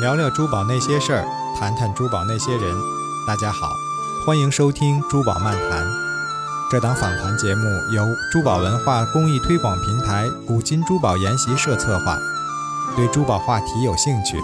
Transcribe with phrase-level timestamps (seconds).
[0.00, 1.24] 聊聊珠宝那些事儿，
[1.58, 2.74] 谈谈珠宝那些人。
[3.26, 3.68] 大家好，
[4.24, 5.84] 欢迎收听《珠宝漫谈》。
[6.70, 12.18] 这档访谈节目由珠宝文化公益推广平台古今珠宝研习社策划。
[12.96, 14.38] 对珠宝话题有兴趣，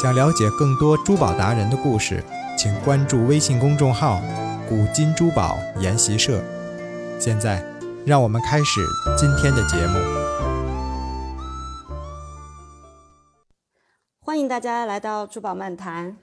[0.00, 2.22] 想了解更多珠宝达人的故事，
[2.58, 4.20] 请关注微信公众号
[4.68, 6.42] “古今珠宝研习社”。
[7.18, 7.64] 现在，
[8.04, 8.80] 让我们开始
[9.16, 10.17] 今天的节目。
[14.48, 16.16] 迎大家来到珠宝漫谈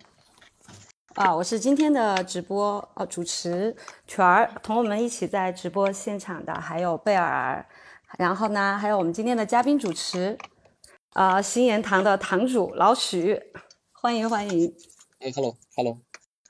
[1.14, 1.36] 啊！
[1.36, 3.76] 我是今天的直播呃主持
[4.08, 7.64] 全儿，同我们一起在直播现场的还有贝尔，
[8.18, 10.36] 然后呢还有我们今天的嘉宾主持
[11.14, 13.40] 啊新言堂的堂主老许，
[13.92, 14.74] 欢迎欢迎！
[15.20, 16.00] 哎，hello hello，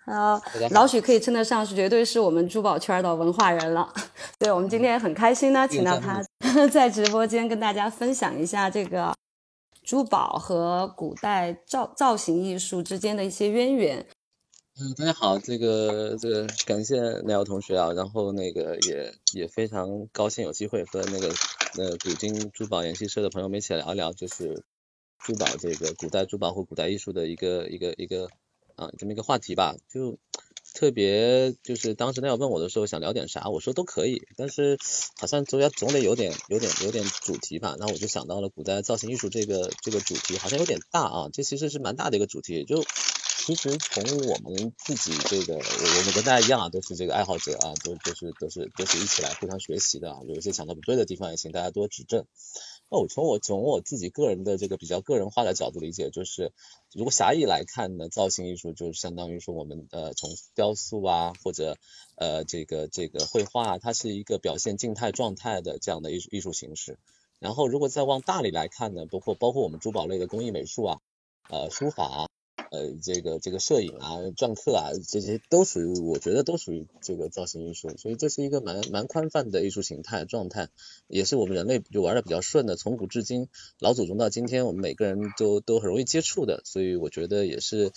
[0.05, 3.93] 呃，老许可以称得上是绝对是我们珠宝圈的文化人了，
[4.39, 6.23] 对我们今天很开心呢，请到他
[6.71, 9.13] 在直播间跟大家分享一下这个。
[9.85, 14.07] 珠宝和古代造造型艺术之间的一些渊源。
[14.77, 21.29] 嗯，大家好，这个这个感谢奈瑶同学啊，然后那个也也非常高兴有机会和那个
[21.77, 24.63] 呃古今珠宝研习社的朋友们一起聊一聊，就是
[25.19, 28.27] 珠宝这个古代珠宝或古代艺术的一个一个一个
[28.75, 30.17] 啊这么一个话题吧，就。
[30.75, 34.77] 特别就是当时那要问我的时候想聊点啥，我说都可以，但是
[35.17, 42.83] 好像总要总得有点有点有点主题吧，那我就想到了古代造型艺术这个这个主题好像有点大啊，这其实是蛮大的一个主题，就
[43.45, 52.25] 其实从我们自己这个我我们跟大家一样啊，都是这个爱好者啊，都都是都是都是一起来互相学习的啊，有一些想到不对的地方也请大家多指正。
[52.89, 56.53] 哦从我从我自己个人的这个比较个人化的角度理解，就是
[56.93, 61.77] 如果狭义来看呢，造型艺术就是相当于说我们呃从雕塑啊或者
[62.15, 66.99] 呃这个这个绘画，它是一个表现静态状态的这样的艺术艺术形式。
[67.39, 70.99] 然后如果再往大里来看呢，包括包括我们珠宝类的工艺美术啊，
[71.49, 72.29] 呃书法。
[72.75, 80.67] 呃，这个这个摄影啊、篆刻啊，这些都属于，我觉得都属于这个造型艺术，所以这是一个蛮蛮宽泛的艺术形态状态，
[81.07, 83.47] 也是我们人类就玩的比较顺的，从古至今，
[83.79, 87.93] 老祖宗到今天，我们每个人都都很容易接触的，所以我觉得也是，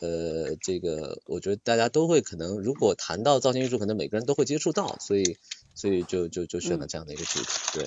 [0.00, 5.36] 呃，这个我觉得大家都会可能，如果谈到造型艺术，可能每个人都会接触到，所以
[5.74, 7.86] 所以就就就选了这样的一个主题，对。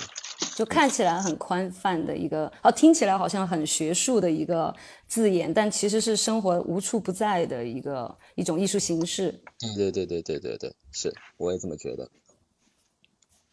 [0.57, 4.75] 就看起来很宽泛的一个，哦，听起来好像很学术的一个
[5.07, 9.39] 字眼，但其实是生活无处不在的一个一种艺术形式。
[9.75, 12.09] 对对对对对对，是，我也这么觉得。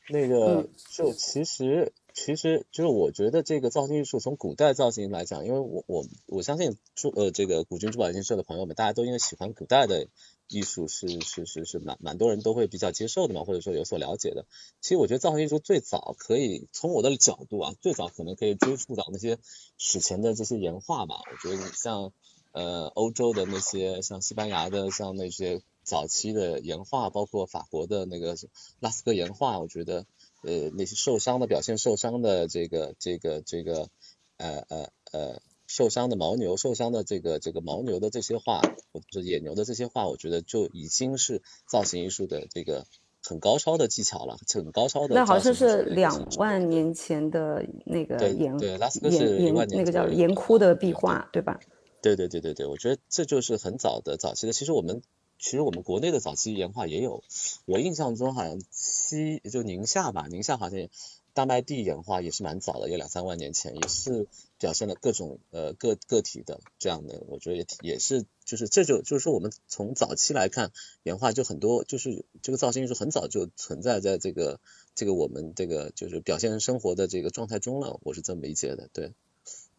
[0.08, 0.66] 那个
[0.96, 10.06] 就其实其实就是我觉得这个造型艺术从古代造型来讲，因为我我我相信珠呃这个古今珠宝研究社的朋友们，大家都因为喜欢古代的。
[10.48, 14.46] 艺术是是是是蛮蛮多人都会比较接受的嘛，或者说有所了解的。
[14.80, 19.38] 其实我觉得造型艺术最早可以从我的角度啊，最早可能可以追溯到那些
[19.78, 21.16] 史前的这些岩画吧。
[21.30, 22.12] 我觉得像
[22.52, 28.36] 呃欧洲的那些，像西班牙的，像那些早期的岩画，包括法国的那个
[28.80, 30.06] 拉斯哥岩画，我觉得
[30.42, 33.88] 呃那些受伤的表现受伤的这个这个这个
[34.36, 35.42] 呃呃呃。
[35.76, 38.60] 受伤的牦牛，受伤的这个这个牦牛的这些画，
[38.92, 42.86] 或者野牛的这些画，我觉得就已经是造型艺术的这个
[43.24, 45.16] 很高超的技巧了，很高超的。
[45.16, 51.58] 那好像是两万年前的那个岩对拉斯科是岩那个叫岩窟的壁画，对吧？
[52.00, 54.52] 对对对对对，我觉得这就是很早的早期的。
[54.52, 55.02] 其实我们
[55.38, 57.22] 其实我们国内的早期岩画也有，
[57.64, 60.88] 我印象中好像西就宁夏吧，宁夏好像。
[61.36, 64.28] 大麦地岩画也是蛮早的，有两三万年前，也是
[64.60, 70.70] 表现了各种呃个个体的这样的，我觉得也也是就是这就就是说我们从早期来看
[71.02, 74.60] 岩画就很多就是这个造型艺术很早就存在在这个
[74.94, 79.12] 这个我们这个就是表现生活的这个状态中了，我是这么理解的，对。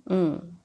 [0.06, 0.58] 嗯，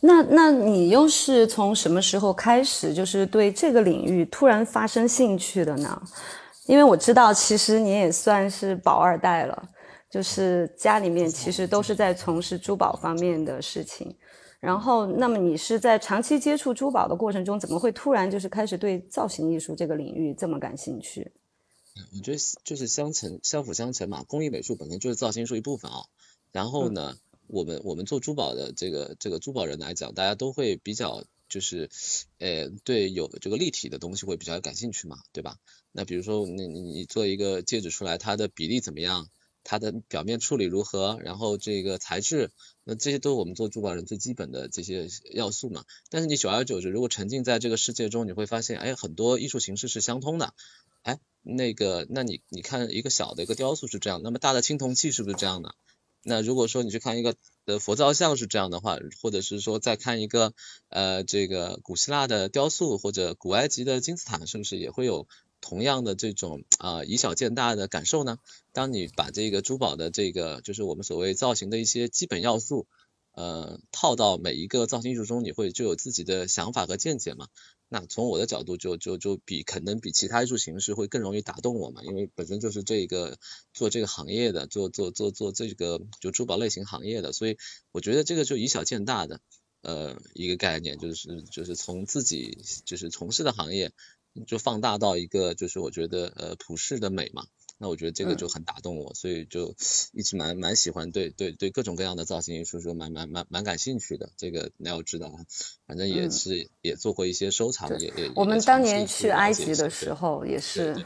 [0.00, 6.02] 那那你又是从什么时候开始就是对这个领域突然发生兴趣的呢？
[6.66, 9.70] 因为我知道其实你也算是宝二代了。
[10.08, 14.16] 就是家里面其实都是在从事珠宝方面的事情，
[14.60, 21.32] 然后那么你是在长期接触珠宝的过程中，怎么会突然就是开始对造型艺术这个领域这么感兴趣？
[22.16, 26.06] 我觉得就是相成相辅相成嘛，工艺美术本身就是造型艺术一部分啊。
[26.52, 27.16] 然后呢，
[27.48, 31.90] 我们我们做珠宝的这个这个珠宝人来讲，大家都会比较就是
[32.38, 35.58] 呃对有这个立体的东西会比较感兴趣嘛，对吧？
[35.92, 39.28] 那比如说你你你做一个戒指出来，它的比例怎么样？
[39.68, 41.18] 它的表面处理如何？
[41.24, 42.52] 然后这个材质，
[42.84, 45.84] 那这些都是我们做珠宝人最基本的这些要素嘛。
[46.08, 50.54] 但是你久而久之，如果沉浸在这个世界中，你会发现，哎，很多艺术形式是相通的。
[51.02, 55.74] 哎，那个，那你你看一个小的一个雕塑是这样，那么大的青铜器是不是这样的？
[56.28, 57.36] 那如果说你去看一个
[57.66, 60.54] 呃佛造像是这样的话，或者是说再看一个
[60.88, 65.28] 呃这个古希腊的雕塑或者古埃及的金字塔，是不是也会有
[65.60, 68.38] 同样的这种啊以小见大的感受呢？
[68.72, 72.88] 当你把这个珠宝的这个就是我们所谓造型的一些基本要素。
[73.38, 77.48] 呃，套到每一个造型艺术中，你会就有自己的想法和见解嘛？
[77.88, 83.38] 那从我的角度，就就就比可能比其他艺术形式会更容易打动我嘛，因为本身就是这个
[83.72, 87.56] 做这个行业的，做做做做这个就珠宝类型行业的，所以
[87.92, 89.40] 我觉得这个就以小见大的
[89.82, 93.92] 呃一个概念，就是就是从自己就是从事的行业
[94.46, 97.46] 就放大到一个就是我觉得呃普世的美嘛。
[97.78, 99.74] 那我觉得这个就很打动我，所以就
[100.12, 104.30] 一直蛮蛮喜欢，对对对，各种各样的造型艺术就蛮蛮蛮蛮感兴趣的。
[104.36, 105.30] 这个你要知道，
[105.86, 108.30] 反正也是也做过一些收藏，也也。
[108.34, 110.96] 我们当年去埃及的时候也是，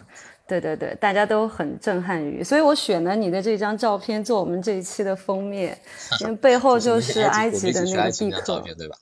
[0.46, 5.76] 对对对，大家都很震撼于，所以我选了你的这张照片做我们这一期的封面，
[6.22, 8.96] 因为背后就是埃及的那个壁刻，对吧？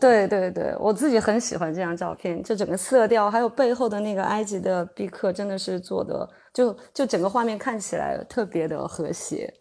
[0.00, 9.52] 对对对，我自己很喜欢这张照片，就整个色调，还有背后的那个埃及的壁刻，真的是做的，就就整个画面看起来特别的和谐，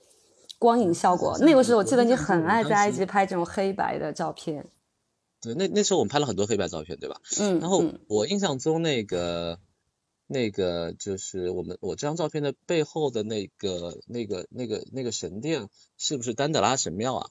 [0.57, 1.37] 光影效果。
[1.39, 4.65] 那个时候我记得你很爱在埃及拍这种黑白的照片。
[5.41, 7.19] 对，那那时候我们拍了很多黑白照片，对吧？
[7.39, 7.59] 嗯。
[7.59, 9.59] 然后我印象中那个
[10.25, 15.67] 那个就是我们我这张照片的背后的那个那个那个那个神殿，
[15.97, 17.29] 是不是丹德拉神庙啊？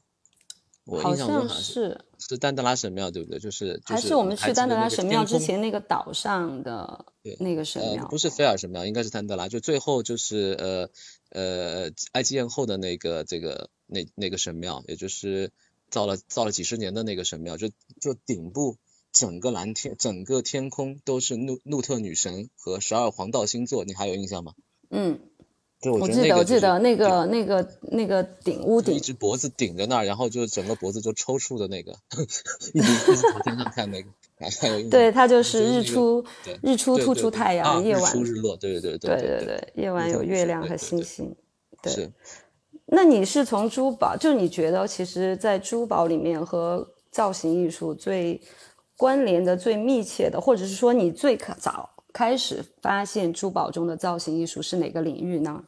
[0.87, 3.41] 我印象中是是丹德拉神庙，对不对？
[3.41, 7.05] 就是还是我们去丹德拉神庙之前那个岛上的
[7.41, 9.49] 那个神庙，不是菲尔神庙，应该是丹德拉。
[9.49, 10.89] 就最后就是呃
[11.31, 15.51] 呃埃及艳后的那个这个那那个神庙，也就是
[15.91, 17.69] 造了造了几十年的那个神庙，就
[18.01, 18.77] 就顶部
[19.13, 24.55] 整个蓝天整个天空都是怒怒特女神和十二黄道星座，你还有印象吗？
[24.91, 25.19] 嗯。
[25.93, 31.93] 我记得，我记得那个那个那个顶屋顶，一只脖子顶在那儿，然后就整个脖子就抽搐的那个，
[32.75, 34.09] 一直一直从天上看那个，
[34.91, 36.25] 对，它就是日出，
[36.63, 41.35] 日出突出太阳，夜晚日出日落，对对对对对对，夜晚有月亮和星星。
[41.83, 42.11] 对。
[42.89, 48.41] 那你是从珠宝，就你觉得，其实，在珠宝里面和造型艺术最
[48.97, 55.65] 关联的、最密切的，或者是说你最早开始发现珠宝中的造型艺术是哪个领域呢？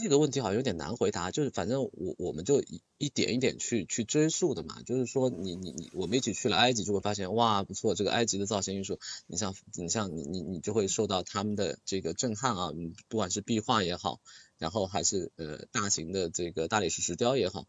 [0.00, 2.62] 这个问题好像有点难回答，就是反正我我们就
[2.98, 12.70] 一点一点去去追溯的嘛，就是说你你你我们一起去了埃及，就会发现哇不错，这个埃及的造型艺术，你像你像你你你就会受到他们的这个震撼啊，
[13.08, 14.20] 不管是壁画也好，
[14.58, 17.66] 然后还是呃大型的这个大理石石雕也好，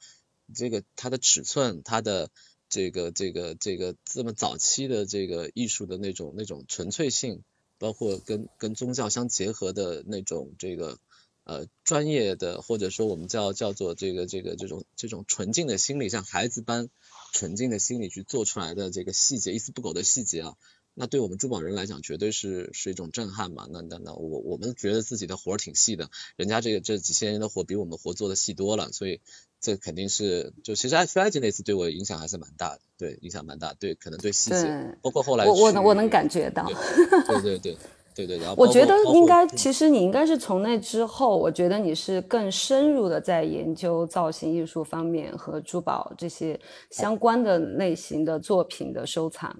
[0.53, 2.29] 这个它的尺寸，它的
[2.69, 7.41] 这个这个这个这么早期的这个艺术的那种那种纯粹性，
[7.79, 10.99] 包括跟跟宗教相结合的那种这个。
[11.49, 16.89] 呃，专业的或者说我们叫叫做这个这个这种这种纯净的心理，像孩子般
[17.33, 20.53] 纯净的心理去做出来的这个细节，一丝不苟的细节啊，
[20.93, 23.67] 那对我们珠宝人来讲，绝对是是一种震撼嘛。
[23.71, 29.19] 那那那我我们觉得自己的活儿挺细的，人家这个这几千年的活比我们活做的细多了，所以
[29.59, 36.71] 这肯定是就其实埃去埃及那次对我影响还是蛮大的，对，影响蛮大，对，可能对细节，包括后来我我我能感觉到，
[37.25, 37.59] 对对对。
[37.59, 37.77] 对对，
[38.25, 46.59] 然后我觉得应该，其实你应该是从那之后，我觉得你是更深入的在研究造型艺术方面和珠宝这些
[46.91, 49.55] 相关的类型的作品的收藏。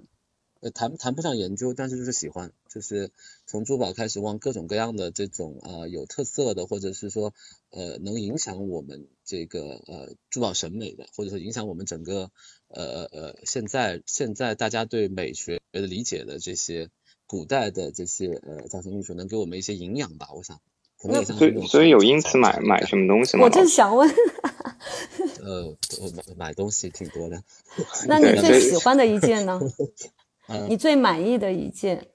[0.62, 3.12] 呃，谈谈不上研究，但是就是喜欢，就是
[3.46, 7.34] 从珠宝开始往各种各样的这种啊有特色的，或者是说
[7.72, 12.30] 呃能影响我们这个呃珠宝审美的，或者说影响我们整个
[12.68, 16.90] 呃呃现在现在大家对美学的理解的这些。
[17.30, 20.60] 古代的这些呃造型艺术能给我们一些营养吧，我想。
[21.04, 23.44] 那所以所以有因此买买什么东西吗？
[23.44, 24.10] 我正想问。
[25.46, 27.44] 呃，我买买东西挺多的。
[28.08, 29.62] 那你最喜欢的一件呢？
[30.68, 32.08] 你最满意的一件？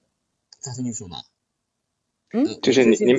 [0.59, 1.23] 造型艺术吗？
[2.33, 3.15] 嗯，就是你你。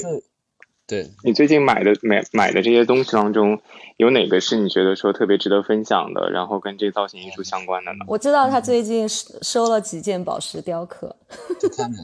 [0.88, 3.60] 对你最近买的买买的这些东西当中，
[3.98, 8.06] 有哪个是你觉得说特别值得分享的，然后跟这造型艺术相关的呢？
[8.08, 11.16] 我知道他最近收收了几件宝石雕刻，
[11.60, 11.98] 就卡门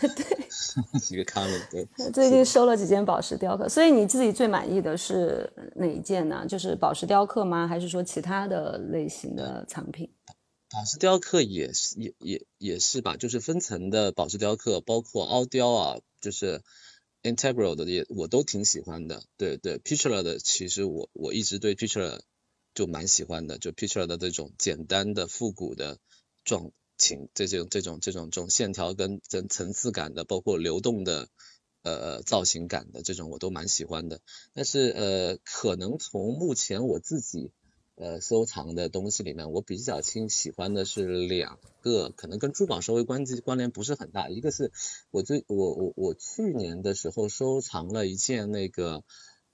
[0.00, 0.24] 对，对，
[1.02, 1.88] 几个卡门对。
[2.12, 6.46] 最近收了几件宝石雕刻，所以你自己最满意的是哪一件呢？
[6.48, 7.66] 就是宝石雕刻吗？
[7.66, 10.08] 还是说其他的类型的藏品？
[10.70, 16.62] 宝石雕刻也是也也也是吧，就是分层的宝石雕刻，包括凹雕啊，就是。
[17.22, 22.06] Integral 的也我都挺喜欢的，对对 p i c t u r e 的其实我我一直对 p i c t u r
[22.06, 22.22] e
[22.74, 25.98] 就蛮喜欢的，就 p i c t u r e 的这种简单的复古的
[26.44, 31.28] 状情，这种这种这种这种线条跟层层次感的，包括流动的
[31.82, 34.20] 呃造型感的这种我都蛮喜欢的。
[34.52, 37.50] 但是呃，可能从目前我自己
[37.98, 44.28] 呃收藏的东西里面，我比较亲喜欢的是两个，可能跟珠宝稍微关系关联不是很大。
[44.28, 44.72] 一个是
[45.10, 49.04] 我最我我我去年的时候收藏了一件那个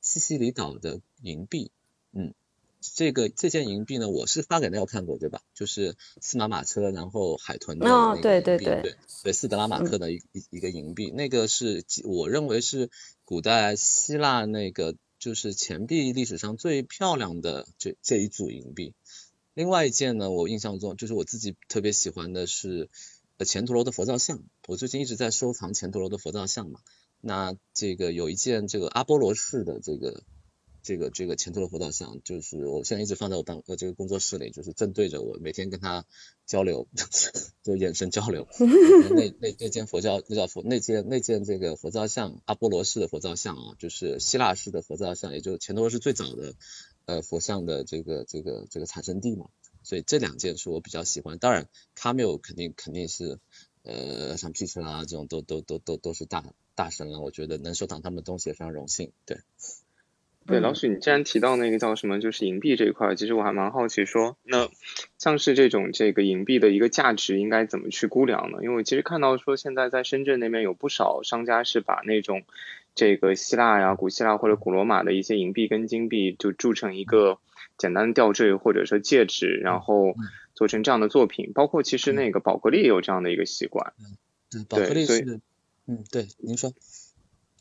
[0.01, 1.73] 西西里岛的银币，
[2.13, 2.35] 嗯。
[2.97, 5.41] 这个这件银币呢，我是发给大家看过，对吧？
[5.55, 12.91] 就是司马马车，然后海豚的那个对对对对对，斯德拉马克的一一一个银币，那个是我认为是
[13.25, 18.93] 古代希腊那个就是钱币历史上最漂亮的这这一组银币。
[19.55, 22.91] 另外一件呢，我印象中就是我自己特别喜欢的是
[23.39, 26.81] 呃钱陀罗的佛造像，我最近一直在收藏钱陀罗的佛造像嘛。
[27.23, 30.25] 那这个有一件这个阿波罗式的这个。
[30.85, 36.05] 这个这个前头的佛造像，就是我现在一直放在我办呃这个工作室里，就是正对着我，每天跟他
[36.47, 36.87] 交流，
[37.65, 38.47] 就眼神交流。
[39.17, 46.55] 那那那间佛教那叫佛那件那件这个佛造像，阿波罗式的佛造像啊，就是希腊式的佛造像，也就是前头是最早的
[47.07, 49.49] 呃佛像的这个这个这个产生地嘛。
[49.83, 51.39] 所以这两件是我比较喜欢。
[51.39, 53.39] 当然，卡缪肯定肯定是
[53.83, 59.13] 呃像皮特啊这种都都都都都是大大神了，我觉得能收藏他们的东西也非常荣幸。
[59.25, 59.39] 对。
[60.47, 64.69] 对，老许，你既然提到那个叫什么，就是银币这一块，其实我还蛮好奇，说那
[65.19, 68.59] 像是这种这个银币的一个价值应该怎么去估量呢？
[68.63, 72.43] 因为我其实看到说现在在深圳那边有不少商家是把那种
[72.95, 77.39] 这个希腊呀、古希腊或者古罗马的一些银币跟金币就铸成一个
[77.79, 80.15] 简单的吊坠或者说戒指，然后
[80.55, 83.95] 做成这样的作品，包括其实那个宝格丽也有这样的一个习惯。
[83.99, 84.17] 嗯，
[84.51, 85.41] 对，宝格丽是，
[85.87, 86.73] 嗯，对，您说。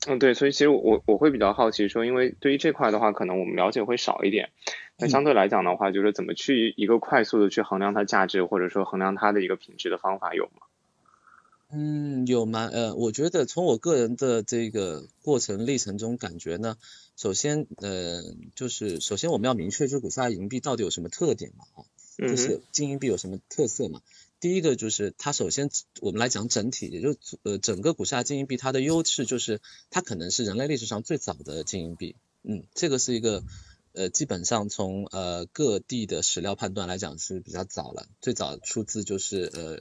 [0.07, 4.49] 嗯，对，所以其实我我会比较好奇说，因为对于这块的话，可能我们了解会少一点。
[4.97, 10.67] 那相对来讲的话，就是怎么去一个快速的去衡量它价值，或者说衡量它的一个品质的方法有吗？
[11.71, 12.69] 嗯，有吗？
[12.71, 16.77] 呃，我觉得从我个人的这个过程历程中感觉呢，
[17.15, 18.21] 首先呃，
[18.55, 21.65] 就是首先我们要明确，这古希腊银币到底有什么特点嘛？
[21.75, 21.81] 啊，
[22.17, 24.01] 就是金银币有什么特色嘛？
[24.43, 25.69] 第一个就是它首先
[26.01, 33.41] 我们来讲整体，也就呃整个古希腊金银币它的优势就是它可能是人类历史上最早的金银币，嗯，这个是一个
[33.93, 39.79] 呃基本上从呃各地的史料判断来讲是比较早了，最早出自就是呃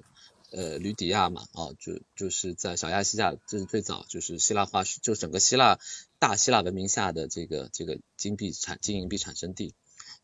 [0.52, 5.80] 呃吕底亚嘛，啊就就是在小亚细亚，这是最早就是希腊化就整个希腊
[6.20, 9.74] 大希腊文明下的这个这个金币产金银币产生地。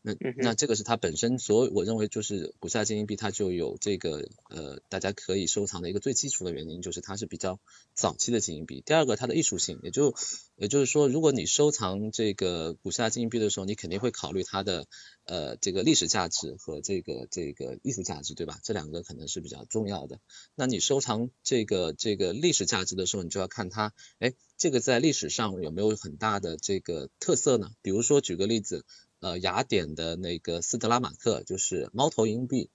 [0.01, 7.59] 那那这个是它本身，所我认为就是古希腊金银币，它就有这个呃，大家可以收藏的一个最基础的原因，就是它是比较
[7.93, 8.81] 早期的金银币。
[8.85, 10.15] 第二个，它的艺术性，也就
[10.55, 14.87] 也就是说，如果你收藏这个古希腊金银币的时候，你肯定会考虑它的
[15.25, 18.57] 呃这个历史价值和这个这个艺术价值，对吧？
[18.63, 20.21] 这两个可能是比较重要的。
[20.55, 27.71] 那你收藏这个这个历史价值的时候，你就要看它，哎，这个在历史上有没有很大的这个特色呢？
[27.81, 28.85] 比如说举个例子。
[29.19, 32.69] 呃，雅典的那个斯特拉马克就是猫头鹰币，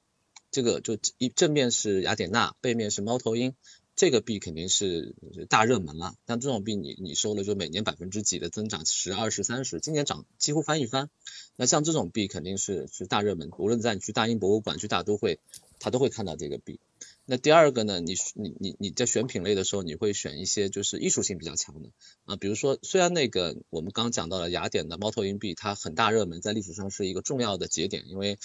[0.51, 3.55] 这个就一正面是雅典娜，背面是猫头鹰，
[3.97, 5.15] 这个币肯定是
[5.49, 6.15] 大热门了。
[6.27, 11.09] 像这种币，你你收了就每年百分之几的增长，十、二十、三十，今年涨几乎翻一番。
[11.57, 15.41] 那像这种币肯定是是大热门，无论在你去大英博物馆、去大都会，
[15.79, 16.79] 他都会看到这个币。
[17.27, 18.01] 那第二个呢？
[18.01, 21.89] 你你你你在选品类的时候，你会选一些就是艺术性比较强的。
[22.27, 28.39] 啊，比如说虽然那个我们刚讲到了雅典的猫头鹰币，它很大热门，在历史上是一个重要的节点，因为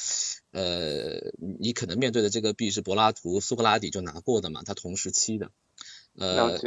[0.51, 5.51] 呃你可能面对的这个币是柏拉图、苏格拉底就拿过的嘛，它同时期的，
[6.15, 6.57] 呃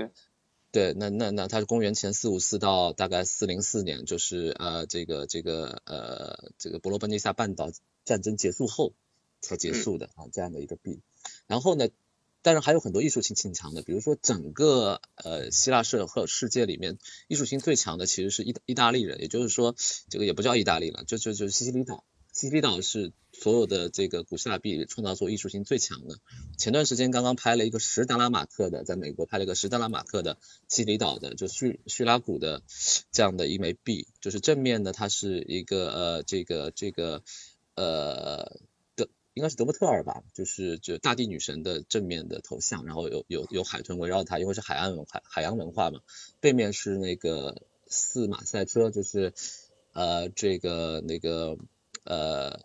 [0.71, 7.71] 对，那那那它是公元前四五四到大概四零四年，就是呃这个这个呃这个伯罗奔尼撒半岛
[8.05, 8.95] 战争结束后
[9.43, 11.01] 才结束的啊这样的一个币，
[11.47, 11.89] 然后呢。
[12.45, 19.77] 但是还有很多艺术性挺强的，比如说整个呃希腊社和世界里面艺术性最强的其实是意意大利人，也就是说
[20.09, 26.19] 这个也不叫意大利了，就就就是西西里岛，西西里岛是所有的这个古希腊币创造出艺术性最强的。
[26.59, 32.65] 前段时间刚刚拍了一个十达拉马克的，在美国拍了一个十达拉马克的西西里岛的，就叙叙拉古的
[33.13, 37.23] 这样的一枚币，就是正面呢它是一个呃这个这个
[37.77, 38.61] 呃。
[39.35, 46.01] 应该是德莫特尔吧，就是就大地女神的正面的头像，然后有有有海豚围绕它，因为是海岸文化海洋文化嘛。
[46.41, 49.33] 背面是那个四马赛车，就是
[49.93, 51.57] 呃这个那个
[52.05, 52.61] 呃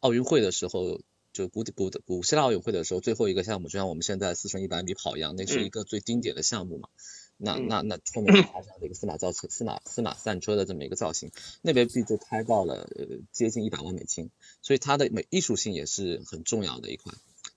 [0.00, 1.00] 奥运会的时候，
[1.32, 6.88] 就古古古希腊奥运会的时候最后一个项目，就像我们现在四乘一百米跑一样，那是一个最经典的项目嘛。
[7.36, 12.88] 那那那后面加上了一个司马造车、司马司马赛车的这么一个造型，那边币就开到了
[13.32, 14.30] 接近一百万美金，
[14.62, 17.12] 所以它的美艺术性也是很重要的一块。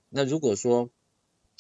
[0.10, 0.90] 那如果说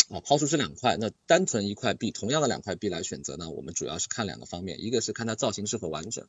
[0.09, 6.27] 啊抛出这两块，那单纯一块币，同样的两块币来选择呢，我们主要是看两个方面，一个是看它造型是否完整，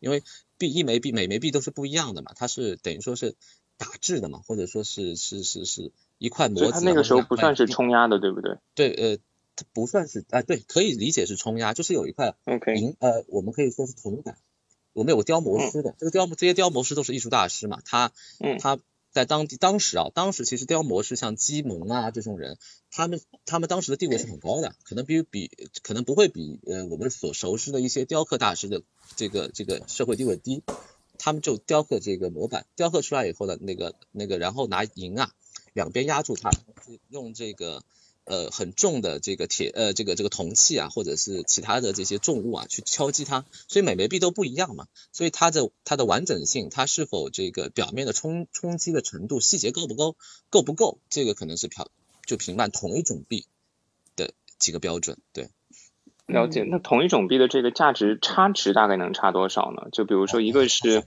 [0.00, 0.22] 因为
[0.58, 3.34] 币一枚币每枚币都是不一样的嘛，它是等于说是
[3.78, 6.72] 打制的嘛，或者说是是是是一块模子。
[6.72, 8.58] 它那个时候不算是冲压的，对不对？
[8.74, 9.22] 对，呃，它
[9.72, 12.34] 不算是啊，对，可以理解是冲压，就是有一块
[12.76, 14.36] 银，呃，我们可以说是铜板。
[14.92, 18.12] 我们有个雕模师的，这个雕这些雕模师都是艺术大师嘛，他
[18.58, 18.78] 他
[19.12, 22.56] 在当地当时啊，当时其实雕模师像基蒙啊这种人，
[22.90, 25.50] 他们他们当时的地位是很高的，可能比比
[25.82, 28.82] 可能不会比呃我们所熟知的一些雕刻大师的
[29.16, 30.62] 这个这个社会地位低，
[31.18, 35.30] 他们就雕刻这个模板，雕刻出来以后呢那个那个，然后拿银啊
[35.74, 36.50] 两边压住它，
[37.10, 37.82] 用这个。
[38.26, 50.16] 呃，很重的这个铁，呃，这个这个铜器啊，或者是其他的这些重物啊，去敲击它，所以每枚币都不一样嘛，所以它的它的完整性，它是否这个表面的冲冲击的程度，细节够不够，
[50.50, 51.86] 够不够，这个可能是评
[52.26, 53.46] 就评判同一种币
[54.16, 55.48] 的几个标准，对。
[56.26, 59.88] 了解，那同一种币的这个价值差值大概能差多少呢？
[59.92, 61.06] 就比如说一个是。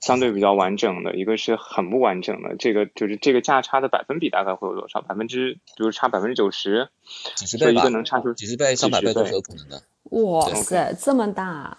[0.00, 5.02] 相对比较完整的，一个是很不完整的，这个就是这个价差的百分比大概会有多少？
[5.02, 6.88] 百分之，比如差百分之九十，
[7.36, 9.82] 几十倍吧，一个能差出几十倍、上百倍都是有可能的。
[10.04, 11.76] 哇塞，这么大！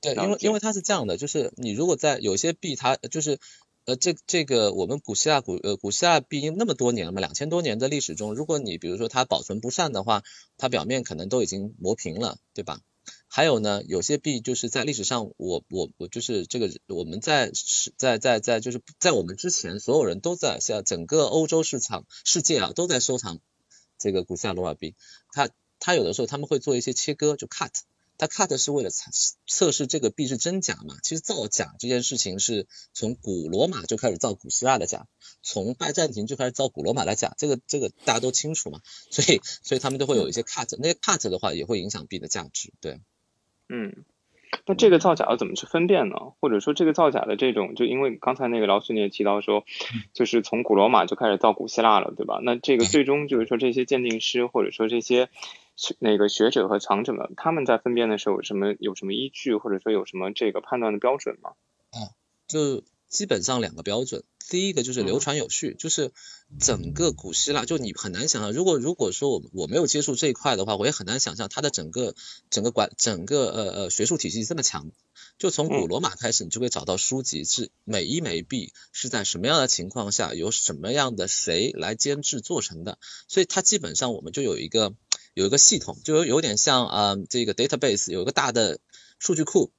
[0.00, 3.38] 对，因为因为它是这样的，就是你如果在有些币，它就是
[3.86, 10.22] 呃这这个我们古希腊古呃古希腊币那么多年了嘛，两千多年的历史中，如果你比如说它保存不善的话，
[10.56, 12.78] 它表面可能都已经磨平了，对吧？
[13.36, 23.40] 还有呢，有些币就是在历史上，我我我就是这个我们在是在在在就是在我们之前，所有人都在像整个欧洲市场世界啊都在收藏
[23.98, 24.94] 这个古希腊罗马币。
[25.34, 27.72] 它它有的时候他们会做一些切割，就 cut，
[28.16, 29.10] 它 cut 是为了测
[29.46, 30.96] 测试这个币是真假嘛。
[31.02, 35.08] 其实造假这件事情是从古罗马就开始造古希腊的假，
[35.42, 38.80] 从拜占庭就开始造古罗马的假，这个这个大家都清楚嘛。
[39.10, 42.98] 所以所以他们都会有一些 cut，那些 cut 的话也会影响币的价值，对。
[43.68, 44.04] 嗯，
[44.66, 46.16] 那这个造假要怎么去分辨呢？
[46.40, 49.64] 或者说这个造假的这种，就因为刚才那个老师你也提到说，
[50.12, 52.38] 就是从古罗马就开始造古希腊了，对吧？
[52.42, 55.28] 那这个最终就是说这些鉴定师或者说这些
[55.98, 61.50] 那个学者和藏者们，他们在分辨的时候有什么有什么依据，或者说有什么这个判断的标准吗？
[61.90, 62.14] 啊，
[62.46, 64.24] 就基本上两个标准。
[64.48, 66.12] 第一个就是流传有序，就是
[66.60, 72.14] 整个古希腊，就你很难想象，如果如果说我我没有接触这一块的话，我也很难想象它的整个
[72.48, 74.92] 整个管整个呃呃学术体系这么强。
[75.36, 84.94] 就从古罗马开始，你就会找到书籍，是每一枚币是在什么样的情况下，由什么样的谁来监制做成的，所以它基本上我们就有一个
[85.34, 88.78] 有一个系统，就有有点像啊这个 database 有一个大的
[89.18, 89.72] 数据库，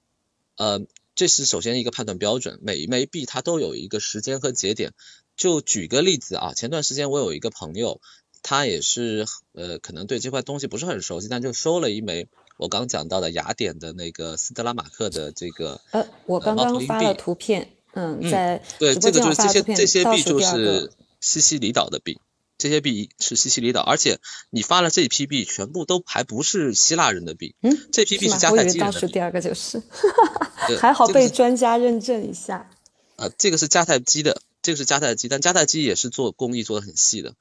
[0.58, 0.86] 呃。
[1.18, 4.94] 这是首先一个判断标准，每一枚币它都有一个时间和节点。
[5.36, 8.00] 就举个例子啊，前段时间我有一个朋友，
[8.44, 12.28] 他也是呃可能对这块东西不是很熟悉，但就收了一枚
[12.58, 22.20] 我刚讲到的雅典的那个斯特拉马克的这个呃我刚刚发了图片，嗯，在对这个就是这些这些币就是西西里岛的币。
[22.58, 27.56] 这些币是西西里岛，而且你发了这批币，全部都还不是希腊人的币。
[27.62, 28.92] 嗯，这批币是迦太基人的。
[28.94, 29.82] 倒数第二个就是，
[30.82, 32.70] 还好被专家认证一下。
[33.16, 37.36] 啊，这个是迦太基的，这个是迦太基，但迦太基也是做工艺做的很细的。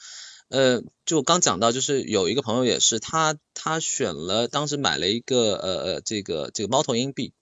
[0.49, 7.33] 呃，就刚讲到，就是有一个朋友也是，他他选了，当时买了一个呃呃这个这个猫头鹰币。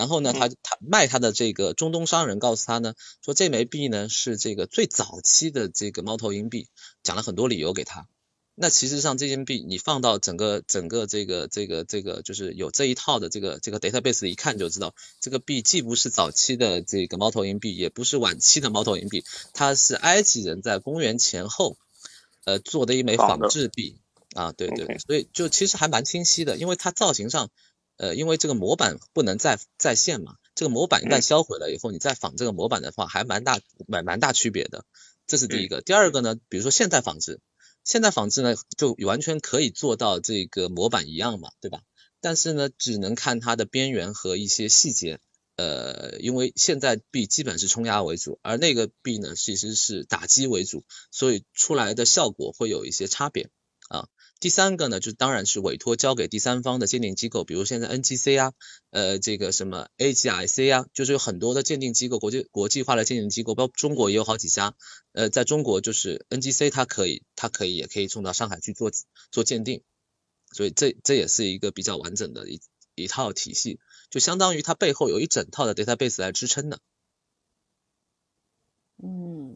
[0.00, 6.68] 然后呢，他他卖他的这个中东商人告诉他呢，说这枚币呢是这个最早期的这个猫头鹰币，
[7.02, 8.08] 讲了很多理由给他。
[8.54, 21.76] 那其实上这件币你放到整个整个这个这个这个就是有这一套的这个这个 database 一看就知道，这个币既不是早期的这个猫头鹰币，也不是晚期的猫头鹰币，它是埃及人在公元前后
[22.46, 23.98] 呃做的一枚仿制币
[24.34, 27.50] 啊，对对，所以就其实还蛮清晰的，因为它造型上。
[28.00, 34.86] 呃，因为这个模板不能再再现嘛，这个模板一旦销毁了以后，你再仿这个模板的话，还蛮大蛮蛮大区别的。
[35.26, 35.82] 这是第一个。
[35.82, 37.40] 第二个呢，比如说现代仿制，
[37.84, 41.82] 现代仿制呢就完全可以做到这个模板一样嘛，对吧？
[42.22, 45.20] 但是呢，只能看它的边缘和一些细节。
[45.56, 53.50] 呃，因为现在币基本是冲压为主，而那个币呢其实是打击为主，所以出来的效果会有一些差别
[53.90, 54.08] 啊。
[54.40, 58.52] 第三个呢，就当然是委托交给第三方的鉴定机构，比如现在 NGC 啊，
[58.88, 64.74] 呃，这个什么 AGIC 啊，就是有很多的鉴定机构，国际国际化的鉴定机构，包括中国也有好几家。
[65.12, 68.90] 呃，在中国就是 NGC 它可以，它可以也可以送到上海去做
[69.30, 69.82] 做鉴定，
[70.52, 72.62] 所以这这也是一个比较完整的一
[72.94, 76.78] 一套体系，就相当于它背后有一整套的 database 来支撑的。
[79.02, 79.54] 嗯。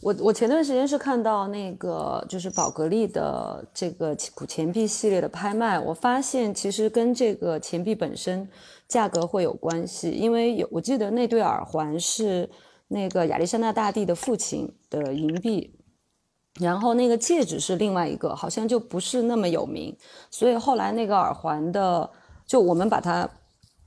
[0.00, 8.48] 我我前段时间是看到那个就是宝格丽的这个古钱币系列的拍卖，我发现其实跟这个钱币本身
[8.86, 12.48] 价格会有关系，因为有我记得那对耳环是
[12.86, 15.76] 那个亚历山大大帝的父亲的银币，
[16.60, 19.96] 然后那个戒指是另外一个，好像就不是那么有名，
[20.30, 22.08] 所以后来那个耳环的
[22.46, 23.28] 就我们把它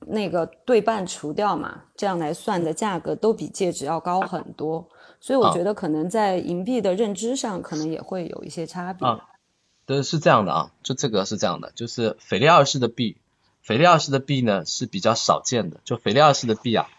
[0.07, 4.85] 那个对半除掉嘛，这样来算的价格都比戒指要高很多。
[5.21, 9.07] 所以我觉得可能在银币的认知上，可能也会有一些差别。
[9.07, 9.29] 啊，
[9.85, 13.17] 对，是这样的啊，就这个是这样的，就是腓力二世的币，
[13.61, 16.89] 腓力二世的币呢是比较少见的，就腓力二世的币啊，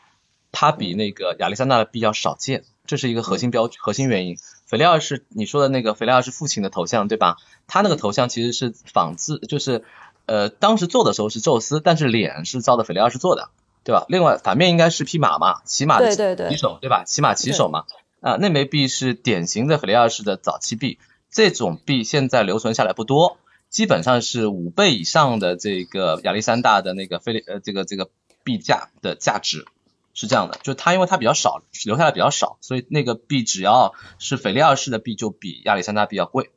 [0.52, 4.36] 它比那个亚历山大的币要少见，这是一个核心标核心原因。
[4.66, 7.38] 腓力二世你说的那个腓力二世父亲的头像对吧？
[7.66, 9.82] 他那个头像其实是仿制，就是
[10.26, 13.50] 呃当时做的时候是宙斯，但是脸是照的腓力二世做的，
[13.82, 14.06] 对吧？
[14.08, 16.14] 另外反面应该是匹马嘛，骑马的
[16.48, 17.02] 骑手对吧？
[17.04, 17.84] 骑马骑手嘛。
[18.22, 23.36] 啊，那枚币是典型的腓力二世的早期币，这种币现在留存下来不多，
[23.68, 28.08] 基本上是五倍以上的这个亚历山大的那个菲利呃这个这个
[28.44, 29.66] 币价的价值
[30.14, 36.50] 是这样的，就它因为它比较少，留下来比较少，所以那个币只要是腓力二世的币就比亚历山大币要贵，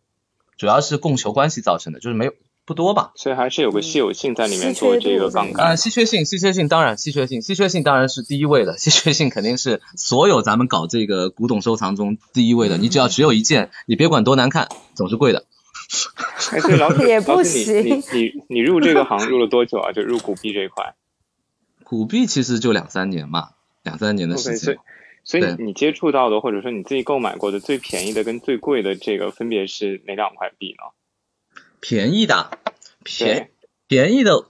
[0.58, 2.34] 主要是供求关系造成的，就是没有。
[2.66, 5.76] 不多吧，所以还是有个稀有性在里面做这个杠杆啊。
[5.76, 8.78] 稀缺性，稀缺性当然稀缺性，稀缺性当然是第一位的。
[8.80, 12.78] 稀缺性肯定是所有咱们搞这个古董收藏中第一位的。
[12.78, 15.46] 你只要只有一件，你别管多难看，总是贵的。
[16.36, 17.86] 还是老 也不行。
[17.86, 19.92] 你你你入这个行入了多久啊？
[19.92, 20.96] 就入古币这一块？
[21.86, 23.50] 古币其实就两三年嘛，
[23.84, 24.58] 两三年的时间。
[24.58, 24.78] 所以
[25.24, 30.94] 所以你接触到的，或者说你自己购买过的最便宜的跟最贵的这个分别是哪两块币呢？
[31.80, 32.50] 便宜的，
[33.04, 33.50] 便
[33.88, 34.46] 便宜的，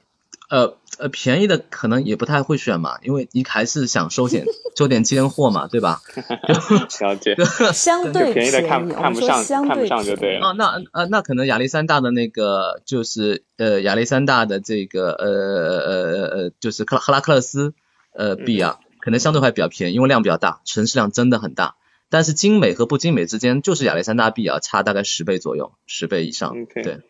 [0.50, 4.46] 呃呃，便宜的可能也不太会选嘛，因为你还是想收点
[4.78, 6.02] 收点尖货嘛，对吧？
[7.02, 7.36] 了解。
[7.74, 10.48] 相对便宜的看看不上，看不上就对了。
[10.48, 17.74] 哦，那呃那可能亚历山大的那个就是呃亚历山大的这个呃呃呃就是克拉赫拉克勒斯
[18.14, 21.76] 呃币啊，可能相对还比较便宜，因为量比较大，存世量真的很大。
[22.10, 27.02] 但是精美和不精美之间，就是亚历山大币啊，差大概十倍左右，十倍以上，对。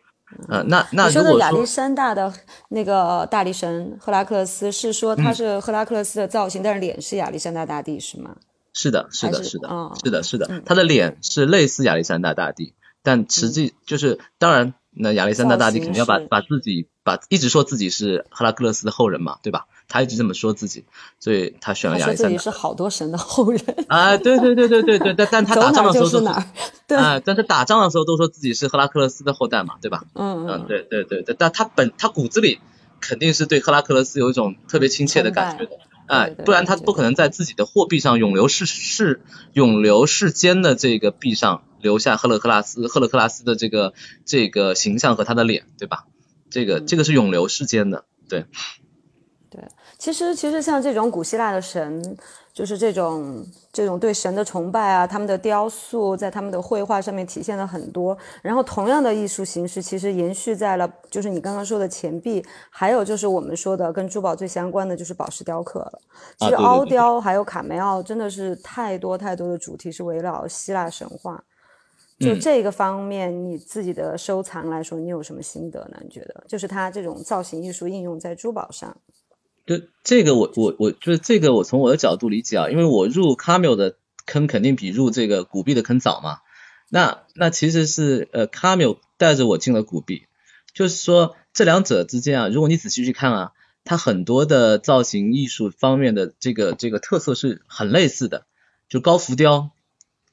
[0.48, 2.32] 嗯，那那你说的亚历山大的
[2.70, 8.36] 那个大力神赫拉克勒斯是说他是赫拉克勒斯的造型，但是脸是亚历山大大帝是吗？
[8.72, 9.68] 是的，是的，是的，
[10.04, 19.66] 是的，是的，他的脸是类似亚历山大大帝，但实际就是当然，那亚历山大大帝肯定要把把自己把一直说自己是赫拉克勒斯的后人嘛，对吧？
[19.86, 20.84] 他一直这么说自己，
[21.20, 22.28] 所以他选了亚历山大。
[22.30, 23.62] 自己是好多神的后人。
[23.86, 26.42] 啊，对对对对对对，但但他打仗的时候都是
[26.88, 30.02] 对，啊，但是打仗的时候都说自己是赫拉克勒斯的后代嘛，对吧？
[30.14, 32.58] 嗯嗯，对对对对，但他本他骨子里
[33.00, 35.70] 肯定是对赫拉克勒斯有一种特别亲切的感觉的，
[36.08, 46.06] 哎，不然他不可能在自己的货币上永留世世永留世间的这个币上留下赫勒克拉斯赫勒克拉斯的这个这个形象和他的脸，对吧？
[46.50, 48.46] 这个这个是永留世间的，对。
[49.48, 49.62] 对，
[49.96, 52.18] 其实其实像这种古希腊的神，
[52.52, 58.18] 就是这种这种对神的崇拜啊，他们的雕塑在他们的绘画上面体现了很多。
[58.42, 66.00] 然后同样的艺术形式，其实延续在了就是你刚刚说的钱币，还有就是我们说的跟珠宝最相关的就是宝石雕刻了。
[66.38, 71.44] 其实凹雕还有卡梅奥真的是太多太多的主题是围绕希腊神话。
[72.18, 75.98] 就这个方面，你自己的收藏来说，你有什么心得呢？
[76.02, 78.96] 你觉得就是它这种造型艺术应用在珠宝上？
[79.66, 86.38] 就这个，我我我就是这个，我从我的角度理解啊，因为我入 Camel 的坑肯定比入这个古币的坑早嘛。
[86.88, 90.22] 那那其实是呃 Camel 带着我进了古币，
[90.72, 93.52] 就是说这两者之间啊，如果你仔细去看啊，
[93.84, 98.46] 它很多的造型艺术方面的这个这个特色是很类似的，
[98.88, 99.72] 就高浮雕，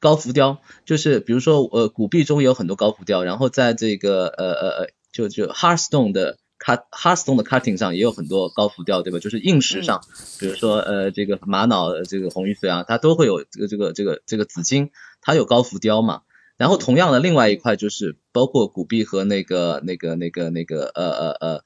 [0.04, 6.38] 高浮雕就是比如说呃古币中也有很多高浮雕，然后在这个呃呃呃就就 Hearthstone 的。
[6.66, 9.20] cut Hearthstone 的 cutting 上也有很多高浮雕，对吧？
[9.20, 10.00] 就是硬石上，
[10.40, 16.22] 比如说呃这个玛瑙、这个红玉髓啊，它都会有这个这个这个这个紫金，它有高浮雕嘛。
[16.56, 21.64] 然后同样的另外一块就是包括古币和那个那个那个那个呃呃呃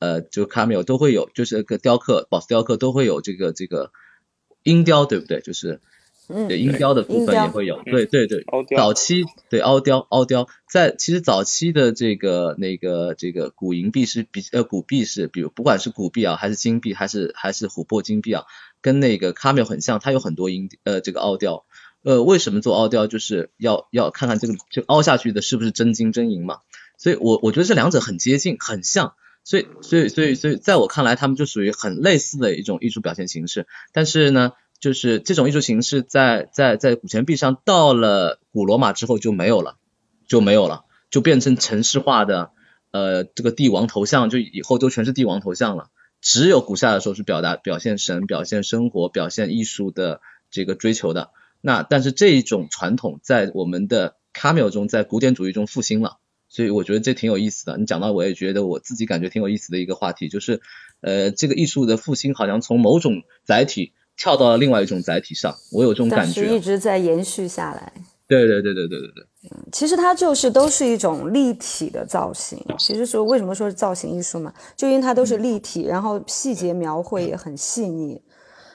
[0.00, 3.92] 呃就 cameo 都会有，就是个雕刻宝石雕刻都会有这个这个
[4.64, 5.40] 鹰雕，对不对？
[5.42, 5.80] 就是。
[6.48, 8.44] 对，鹰雕的部分也会有，对对对，
[8.76, 18.44] 早期对凹雕凹雕，在其实早期的这个那个这个古银币是比呃古币是，比如不管是古币啊，还是金币，还是还是琥珀金币啊，
[18.80, 21.64] 跟那个卡缪很像，它有很多音呃这个凹雕，
[22.02, 26.58] 呃为什么做凹雕，就是要要看看这个就凹下去的是不是真金真银嘛，
[26.96, 29.14] 所以我我觉得这两者很接近很像，
[29.44, 34.52] 所以所以所以所以在我看来，他们就属于很类似的一种艺术表现形式，但是呢。
[34.80, 39.76] 就是这种艺术形式在在在古钱币上到了古罗马之后就没有了，
[40.26, 42.50] 就没有了，就变成城市化的
[42.90, 45.90] 呃这个帝王头像，就以后都全是帝王头像了。
[46.22, 51.30] 只有古希腊的时候是表达表现神、表现生活、表现艺术的这个追求的。
[51.62, 57.76] 那但是这一种传统在我们的 Camille 中，在古典主义中复兴了，所以我觉得这挺有意思的。
[57.76, 60.60] 你讲到我也觉得我自己感觉挺有意思的一个话题，就是
[61.00, 66.54] 呃这个艺术的复兴好像从某种载体跳到了另外一种载体上，我有这种感觉。
[66.54, 67.90] 一直在延续下来。
[68.28, 69.26] 对对对对对对对。
[69.72, 72.62] 其实它就是都是一种立体的造型。
[72.78, 78.20] 其实说为什么说是造型艺术嘛，就因为它都是立体，然后细节描绘也很细腻。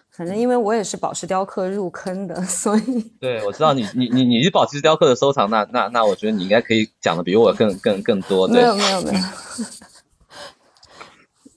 [0.10, 8.48] 反正因为我也是宝石雕刻入坑的，所以对我知道你你你你是宝石雕刻的收藏，那那那我觉得你应该可以讲的比我更更更多。
[8.48, 9.20] 没有没有没有。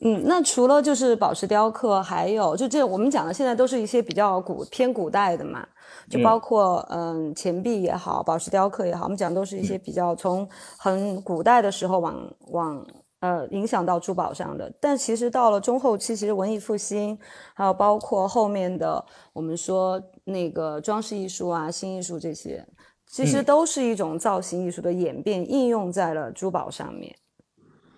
[0.00, 5.66] 嗯，那除了就是宝石雕刻，还有就这我们讲的现在都是一些比较古偏古代的嘛，
[6.08, 12.86] 就包括嗯钱币也好，宝石雕刻也好，我们讲都是一些比较从很古代的时候往往。
[13.20, 17.18] 呃，影响到珠宝上的，但其实到了中后期，其实文艺复兴，
[17.52, 22.64] 还有包括后面的我们说那个装饰艺术啊、新艺术这些，
[23.08, 27.12] 其实都是一种造型艺术的演变，应用在了珠宝上面。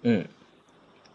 [0.04, 0.26] 嗯，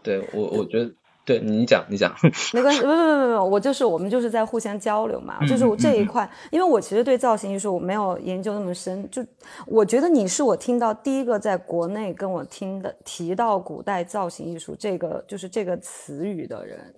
[0.06, 0.90] 对我我觉得。
[1.26, 2.14] 对你讲，你讲，
[2.54, 9.20] 没关系，不不不不不，我就是我们就是在互相交流嘛，就是我这一块，因为我其实对造型艺术我没有研究那么深，就
[9.66, 16.94] 我觉得你是我听到第一个在国内跟我听的提到古代造型艺术这个就是这个词语的人，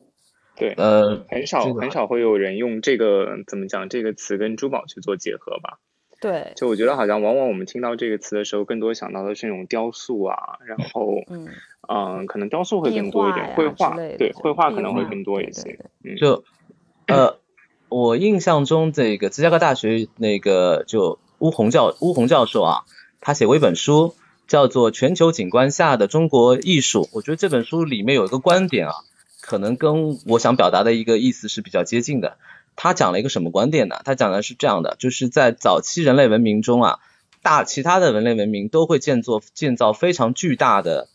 [0.59, 5.79] 对，呃，很少很少会有人用这个怎么讲这个词跟珠宝去做结合吧。
[6.21, 11.49] 对，就我觉得好像往往我们听到这个词的时候，更多想到的是那种雕塑啊，然后嗯
[11.89, 15.79] 嗯，可能雕塑会更多一点，绘画对绘画可能会更多一些。
[16.19, 16.43] 就
[17.07, 17.39] 呃，
[17.89, 22.83] 我印象中这个芝加哥大学那个就乌洪教乌洪教授啊，
[23.21, 24.17] 他写过一本书
[24.49, 28.95] 叫做《全球景观下的中国艺术》，我觉得这本书里面有一个观点啊，
[29.41, 32.39] 可能跟我想表达的一个意思是比较接近的。
[32.81, 34.01] 他讲了一个什么观点呢？
[34.05, 37.01] 他讲的是这样的，就是在早期人类文明中啊，
[37.43, 41.09] 大其他的人类文明都会建造建造非常巨大的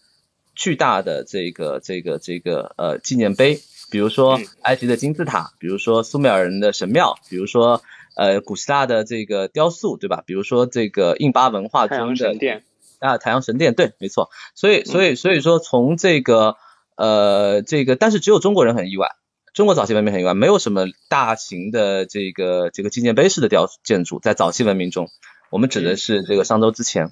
[0.53, 7.81] 巨大的这个这个这个呃纪念碑，比如说埃及的金字塔，比如说苏美尔人的神庙，比如说
[8.17, 10.21] 呃古希腊的这个雕塑，对吧？
[10.25, 12.63] 比如说这个印巴文化中的神殿
[12.99, 14.29] 啊，太阳神殿，对，没错。
[14.53, 16.57] 所以所以所以说从这个
[16.97, 19.15] 呃这个，但是只有中国人很意外。
[19.53, 25.09] 中国早期文明很意外，没有什么大型的这个这个纪念碑式的雕建筑，在早期文明中，
[25.51, 27.11] 我们指的是这个商周之前，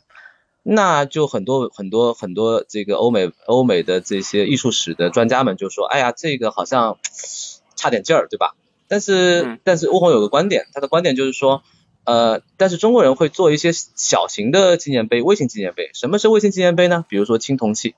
[0.63, 6.97] 那就很多很多很多这个欧美欧美的这些艺术史的专家们就说，哎呀，这个好像
[7.75, 8.55] 差点劲儿，对吧？
[8.87, 11.61] 但是但是欧红有个观点，他的观点就是说，
[12.05, 15.91] 呃，但是中国人会做一些小型的纪念碑，微型纪念碑。
[15.93, 17.05] 什么是微型纪念碑呢？
[17.07, 17.93] 比如说青铜器。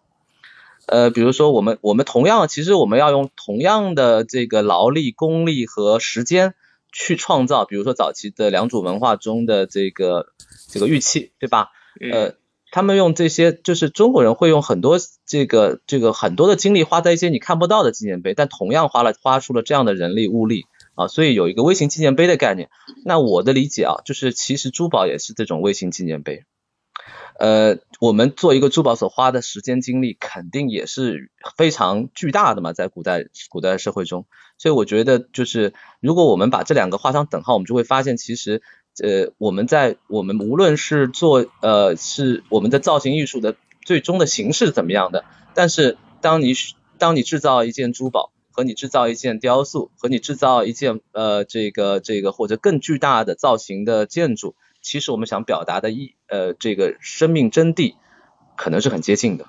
[0.85, 6.55] 呃，比如说我们我们同样，其实我们要用同样的这个劳力、功力和时间
[6.91, 10.27] 去创造，比如说早期的良渚文化中的这个
[10.69, 11.69] 这个玉器，对吧？
[12.11, 12.35] 呃，
[12.71, 20.65] 他们用这些，就是中国人会用很多这个这个很多的精力花在一些你看不到的纪念碑，但同样花了花出了这样的人力物力
[20.95, 22.69] 啊，所以有一个微型纪念碑的概念。
[23.05, 26.43] 那我的理解啊，就是其实珠宝也是这种微型纪念碑。
[27.39, 34.27] 呃，我们做一个珠宝所花的时间精力肯定也是非常巨大的嘛，在古代古代社会中，
[34.57, 38.61] 所以我觉得就是如果我们把这两个画上等号，我们就会发现其实
[39.03, 45.25] 呃我们在我们无论是做呃是我们的造型艺术的最终的形式怎么样的，
[45.55, 46.53] 但是当你
[46.99, 54.55] 当你制造一件珠宝和你制造一件雕塑和你制造一件呃这个这个或者更巨大的造型的建筑。
[54.83, 57.95] 其实我们想表达的意，呃，这个生命真谛
[58.55, 59.47] 可能是很接近的，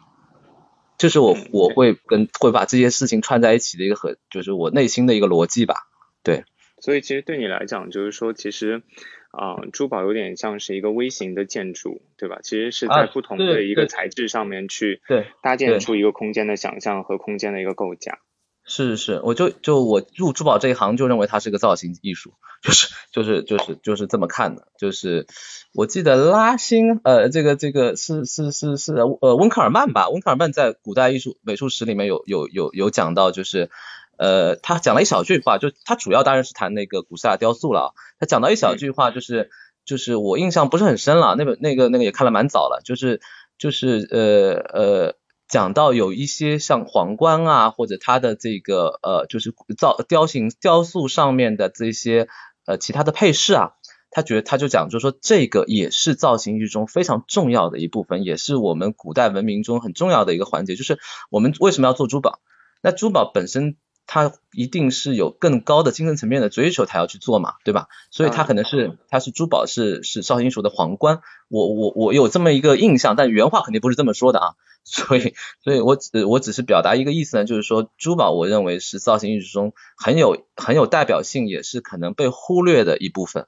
[0.97, 5.75] 就是我我会跟会把这些事情串在一起的一个很，就是我内心的一个逻辑吧，
[6.23, 6.44] 对。
[6.81, 8.83] 所以其实对你来讲，就是说，其实
[9.31, 12.40] 啊，珠宝有点像是一个微型的建筑，对吧？
[12.42, 15.01] 其实是在不同的一个材质上面去
[15.42, 18.18] 搭建出一个空间的想象和空间的一个构架。
[18.66, 24.68] 是是是，我就就我入珠宝这一行就认为它是个造型艺术，就是就是就是就是这么看的。
[24.79, 25.27] 就是
[25.74, 33.68] 我记得拉辛呃这个这个是是是是呃温克尔曼吧，温克尔曼在古代艺术美术史里面有有有有讲到，就是
[34.16, 37.92] 呃他讲了一小句话，就他主要当然是谈那个古希腊雕塑了。
[38.18, 39.50] 他讲到一小句话，就是
[39.85, 43.20] 就是我印象不是很深了，那本那个那个也看了蛮早了，就是
[43.59, 45.14] 就是呃呃。
[45.55, 52.27] 讲到有一些像皇冠啊，或者它的这个呃，就是造雕形雕塑上面的这些
[52.67, 53.71] 呃其他的配饰啊，
[54.11, 60.75] 他觉得他就讲，就说这个也是造型艺术中非常重要的一部分，也是我们古代文明中很重要的一个环节。
[60.75, 60.99] 就是
[61.31, 62.40] 我们为什么要做珠宝？
[62.83, 63.77] 那珠宝本身
[64.09, 67.87] 它一定是有更高的精神层面的追求，才要去做嘛，对吧？
[68.11, 71.21] 所以它可能是它是珠宝是是造型艺术的皇冠。
[71.49, 74.47] 我我我有这么一个印象，但原话肯定不是这么说的啊。
[74.87, 83.47] 所以所以我只我只是表达一个意思呢，就是说珠宝我认为是造型艺术中很有很有代表性，也是可能被忽略的一部分。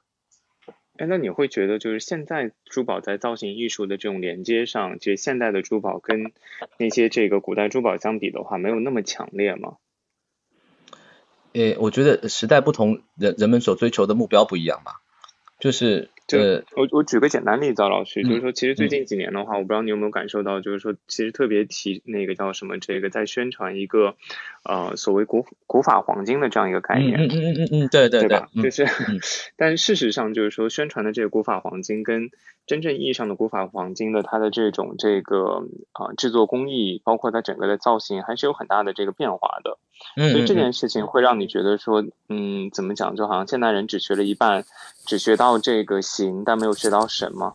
[0.96, 6.33] 哎，那你会觉得就是现在珠宝在造型艺术的这种连接上，其实现代的珠宝跟
[6.79, 9.77] 那些这个古代珠宝相比的话，没有那么强烈吗？
[11.53, 15.03] 诶，我觉得时代不同，人人们所追求的目标不一样吧，
[15.61, 16.11] 就是。
[16.27, 16.39] 就
[16.75, 24.17] 我我举个简单例子啊，老师，就是说，其实最近几年的话，我不知道你有没有感受到，就是说，其实特别提那个叫什么，这个在宣传一个
[24.65, 28.49] 呃所谓古古法黄金的这样一个概念，嗯嗯嗯嗯嗯，对对对吧？
[28.55, 28.87] 就是，
[29.57, 32.31] 但事实上就是说，宣传的这个古法黄金跟
[32.66, 39.79] 真正意义上的古法黄金的它的这种这个啊制作工艺，包括它整个的造型，还是有很大的这个变化的。
[40.16, 44.64] 嗯，所以这件事情会让你觉得说，嗯，怎么讲，就好像现代人只学了一半，
[45.07, 47.55] 只学到这个形，但没有学到神吗？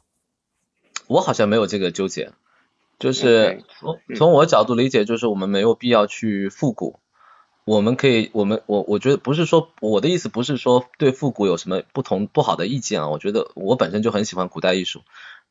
[1.08, 2.32] 我好像没有这个纠结，
[2.98, 7.00] 就是从从我角度理解，就是我们没有必要去复古，
[7.66, 15.02] 我们可以，我们我我觉得不是说我的意思不是说对复古有什么不同不好的意见啊，我觉得我本身就很喜欢古代艺术，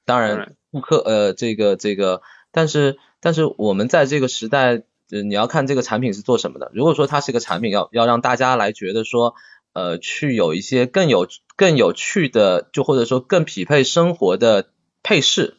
[0.05, 4.83] 当然复刻呃这个这个，但是但是我们在这个时代。
[5.13, 6.71] 呃你要看这个产品是做什么的。
[6.73, 9.35] 如果说它是一个产品，要要让大家来觉得说，
[9.73, 14.69] 呃，去有一些更有更有趣的，就或者说更匹配生活的
[15.03, 15.57] 配饰，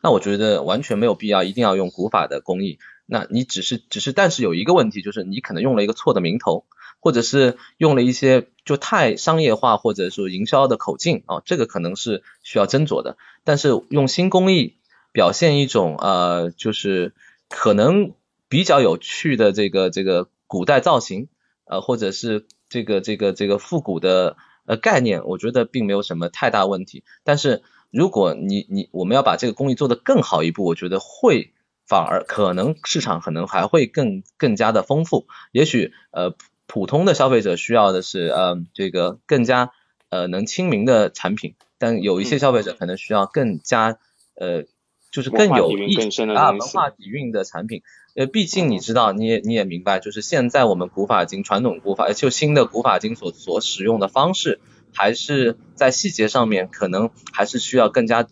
[0.00, 2.78] 那我觉得完全没有必要一定要用古法的工艺。
[3.06, 6.66] 那你只是只是，但是有一个问题，就是你可能用了一个错的名头，
[7.00, 13.16] 或者是用了一些就太商业化或者说营销的口径啊，这个可能是需要斟酌的。
[13.44, 14.76] 但是用新工艺
[15.12, 17.14] 表现一种呃，就是
[17.48, 18.12] 可能。
[18.48, 21.26] 比较有趣的这个这个古代造型，
[21.64, 27.02] 呃，或者是这个这个这个复古的呃概念，我觉得并没有什么太大问题。
[27.24, 31.54] 但是如果你你我们要把这个工艺做得更好一步，我觉得会
[31.86, 35.26] 反而可能市场可能还会更更加的丰富。
[35.52, 36.34] 也许呃
[36.66, 39.70] 普通的消费者需要的是呃这个更加
[40.10, 43.98] 呃能亲民的产品，但有一些消费者可能需要更加
[44.34, 44.64] 呃
[45.10, 45.96] 就是更有意
[46.34, 47.82] 啊文化底蕴的产品。
[48.16, 54.58] 呃，毕竟你知道，你也你也明白，就是现在我们古法金传统古法，就新的古法金所所使用的方式，
[54.94, 58.26] 还是在细节上面可能还是需要更加，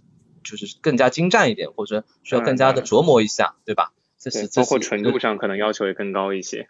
[0.44, 3.92] 就是更加精湛一点，或者需要更加的琢磨一下，对吧？
[4.18, 6.68] 这是包括纯度上可能要求也更高一些。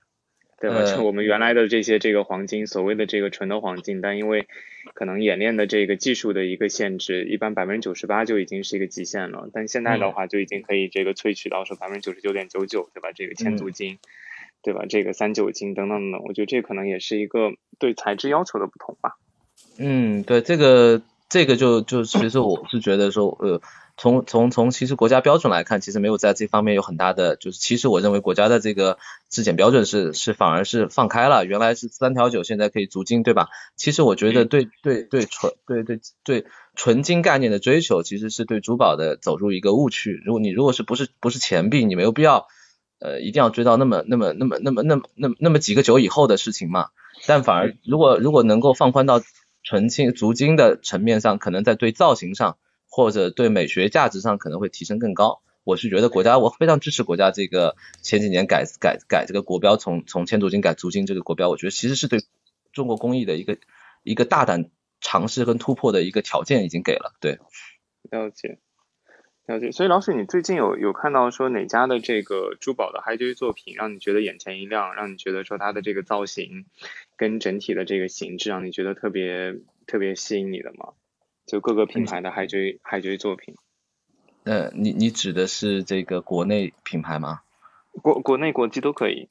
[0.60, 0.82] 对吧？
[0.84, 4.46] 就我们原来的这些这个黄金，所谓的这个纯的黄金，但因为
[4.94, 9.50] 可能演练的这个技术的一个限制，一般百分之九十八就已经是一个极限了。
[9.52, 13.10] 但现在的话，就已经可以这个萃取到说百分之九十九点九九，对吧？
[13.14, 13.98] 这个千足金，
[14.62, 14.86] 对吧？
[14.88, 19.18] 这个三九金等等等，我觉得这可能也是一个对材质要求的不同吧。
[19.76, 21.02] 嗯，对，这个
[21.34, 23.60] 这个就就其实我是觉得说，呃。
[23.96, 28.98] 从从从其实国家标准来看，其实没有在这方面有很大的，就是其实我认为国家的这个
[29.30, 33.50] 质检标准是是反而是放开了，原来是三条九，现在可以足金，对吧？
[33.76, 36.44] 其实我觉得对对对纯对对对
[36.74, 40.20] 纯金概念的追求，其实是对珠宝的走入一个误区。
[40.26, 42.48] 如果你如果是不是不是钱币，你没有必要
[42.98, 46.88] 呃一定要追到那么那么那么那么那么那么那么几个九以后的事情嘛。
[47.28, 49.20] 但反而如果如果能够放宽到
[49.64, 52.56] 纯金足金的层面上，可能在对造型上。
[52.86, 62.20] 或者对美学价值上可能会提升更高，我是觉得国家我非常支持国家这个前几年改改改这个国标，从从千足金改足金这个国标，我觉得其实是对
[62.72, 63.58] 中国工艺的一个
[64.04, 67.16] 一个大胆尝试跟突破的一个条件已经给了。
[67.20, 67.40] 对，
[68.12, 68.60] 了解
[69.46, 69.72] 了解。
[69.72, 76.66] 所以老师，你最近有有看到说哪家的这个珠宝的海龟作品让你觉得眼前一亮，让你觉得说它的这个造型
[77.16, 80.94] 跟整体的这个形制让你觉得特别特别吸引你的吗？
[81.46, 83.54] 就各个品牌的海龟海龟作品，
[84.44, 87.42] 呃，你你指的是这个国内品牌吗？
[88.02, 89.28] 国国内国际都可以。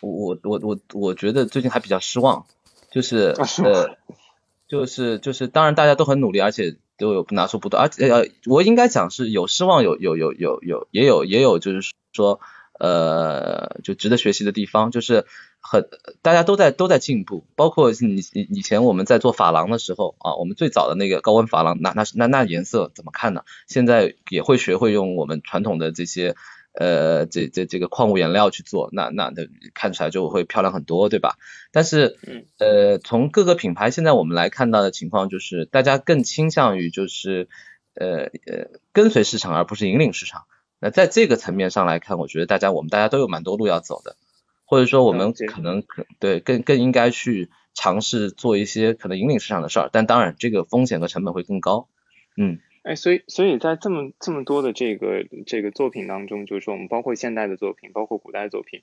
[0.00, 2.46] 我我我我觉得最近还比较失望，
[2.90, 3.34] 就是
[3.64, 3.96] 呃，
[4.68, 12.40] 就是就是，当然大家都很努力，而且都有拿出不多，而且呃，我应该讲是有失望，有有有有有也有也有就是说。
[12.78, 15.24] 呃，就值得学习的地方，就是
[15.60, 15.88] 很
[16.20, 23.44] 大家都在都在进步，包括你以以前我们在做珐琅的时候啊，我们最早的那个高温珐琅，那那那那颜色怎么看呢？
[23.66, 26.36] 现在也会学会用我们传统的这些
[26.74, 31.38] 呃这这这个矿物颜料去做，那那那看起来就会漂亮很多，对吧？
[31.72, 32.18] 但是
[32.58, 37.48] 呃从各个品牌现在我们来看到的情况就是大家更倾向于就是
[37.94, 40.44] 呃呃跟随市场而不是引领市场。
[40.80, 44.16] 那在这个层面上来看，我觉得大家我们大家都有蛮多路要走的，
[44.64, 51.88] 或者说我们可能可对更更应该去尝试做一些可能引领市场的事儿，但当然这个风险和成本会更高，
[52.36, 52.60] 嗯。
[52.82, 58.82] 哎，所以，所以在这么这么多的这个这个作品当中，就是说，我们包括现代的作品，包括古代作品，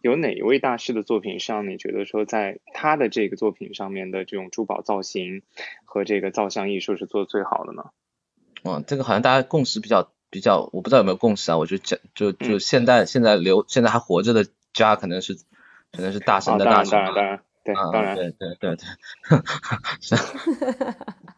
[0.00, 5.42] 有哪一位大师的作品上，你觉得说，在他的这个作品上面的这种珠宝造型
[5.84, 7.90] 和这个造像艺术是做的最好的呢？
[8.62, 11.58] 嗯，这个好像大家共识比较比较，我不知道有没有共识啊？
[11.58, 15.34] 我就讲就就现在现在留现在还活着的家，可能是
[15.92, 18.88] 可能是大神的大神，当然当然对，当然对对对对。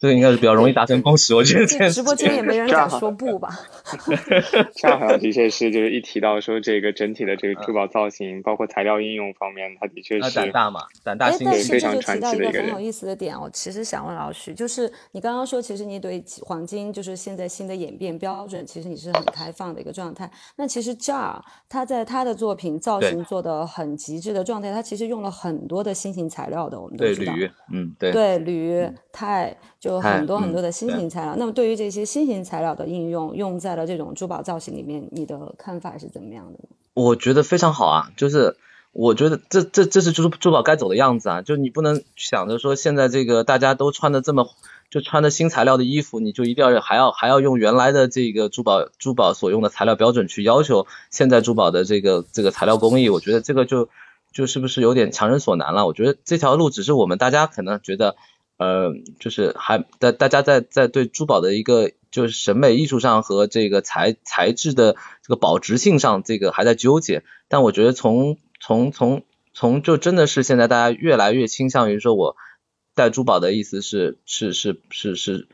[0.00, 1.90] 这个应该是比较容易达成共识，我觉得这。
[1.90, 3.50] 直播间也没人敢说不吧？
[4.74, 20.30] 这样好像的确是，就是一提到说这个整体的这个珠宝造型，包括材料应用方面，它的确是胆大嘛，胆大心非常传奇的一个很有意思的点，我其实想问老许，就是你刚刚说，其实你对黄金就是现在新的演变标准，其实你是很开放的一个状态。
[20.56, 21.38] 那其实这儿
[21.68, 27.34] 他在他的作品造型做的很极致的状态，他其实用了很多的新型材料的，我们都知道。
[27.34, 28.12] 对铝，嗯，对。
[28.12, 29.54] 对铝、钛。
[29.80, 36.68] 就很多很多的新型材料，那么对于这些新型材料的应用，用在了这种珠宝造型里面，你的看法是怎么样的呢？
[36.92, 38.56] 我觉得非常好啊，就是
[38.92, 44.50] 我觉得这这这是珠珠宝该走的样子啊，就你不能想着说现在这个大家都穿的这么，
[44.90, 53.88] 就穿的新材料的衣服，你就一定要还要还要用原来的这个珠宝珠宝所用的材料标准去要求现在珠宝的这个这个材料工艺，我觉得这个就
[54.30, 55.86] 就是不是有点强人所难了？
[55.86, 58.16] 我觉得这条路只是我们大家可能觉得。
[58.60, 67.22] 呃，就是还大大家在在对珠宝的一个就是审美艺术上和这个材材质的这个保值性上，这个还在纠结。
[67.48, 69.22] 但我觉得从从从
[69.54, 72.36] 从就真的是现在大家越来越倾向于说，我
[72.94, 75.48] 戴珠宝的意思是是是是是，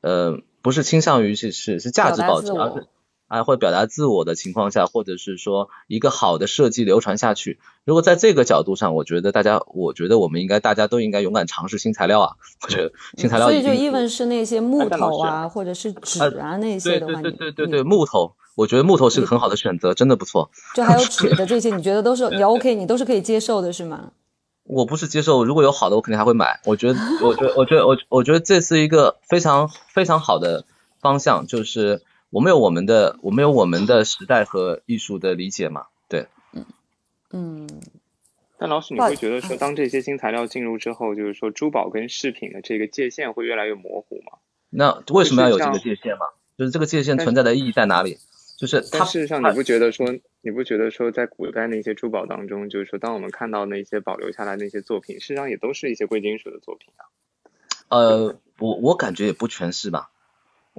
[0.00, 2.88] 呃，不是倾向于是是是价值保值，而是。
[3.30, 7.60] 啊，会表达自我的情况下，或者是说一个好的设计流传下去。
[7.84, 12.32] 如果在这个角度上，我觉得大家，我觉得我们应该大家都应该勇敢尝试新材料啊。
[12.64, 13.46] 我觉得新材料。
[13.46, 20.50] 所以就 even 是那些木头啊，或者是纸啊那些的话，对对对对对木头，我觉得木头是个很好的选择，真的不错。
[20.74, 24.10] 就还有 纸的这些，你觉得都是 你 OK，你都是可以接受的，是吗？
[24.64, 26.58] 我不是接受，如果有好的，我肯定还会买。
[26.64, 30.64] 我觉得，我觉得，我觉得，我我觉得这是一个非常非常好的
[31.00, 32.02] 方向，就是。
[32.30, 35.86] 我们有我们的，我们有我们的时代和艺术的理解嘛？
[36.08, 36.64] 对，嗯
[37.30, 37.68] 嗯。
[38.56, 44.38] 但老许，你会觉得说，当这些新材料进入之后，就是说珠宝跟饰品的这个界限会越来越模糊吗？
[44.68, 46.26] 那为什么要有这个界限嘛？
[46.56, 48.18] 就是这个界限存在的意义在哪里？
[48.58, 50.06] 就是它事实上，你不觉得说，
[50.42, 57.08] 你不觉得说，在古代那些珠宝当中，就是说，当我们看到那些保留下来那些作品，事实上也都是一些贵金属的作品啊。
[57.88, 60.10] 呃，我我感觉也不全是吧。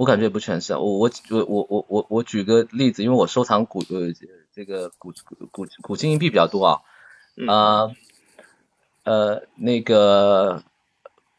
[0.01, 4.11] 我感觉也不全是，我我我我我我我举个例子，因为我收藏古呃
[4.51, 5.13] 这个古
[5.51, 6.81] 古古金银币比较多啊，
[7.47, 7.91] 啊
[9.03, 10.63] 呃那个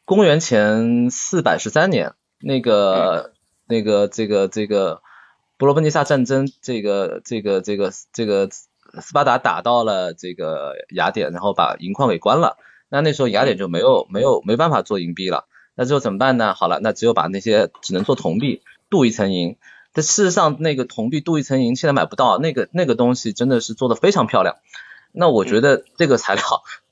[0.05, 3.33] 公元前四百十三年，那个
[3.67, 5.03] 那个这个这个
[5.59, 12.59] 伯罗奔尼撒战争，这个这个这个这个斯巴达打到了这个雅典，然后把银矿给关了，
[12.89, 15.49] 那那时候雅典就没有没有没办法做银币了。
[15.75, 16.55] 那之后怎么办呢？
[16.55, 19.57] 好了，那只有把那些只能做铜币镀一层银。
[19.95, 24.57] 但事实上，那个铜币镀一层银现在买不到，那个那个东西真的是做的非常漂亮。
[25.13, 26.43] 那我觉得这个材料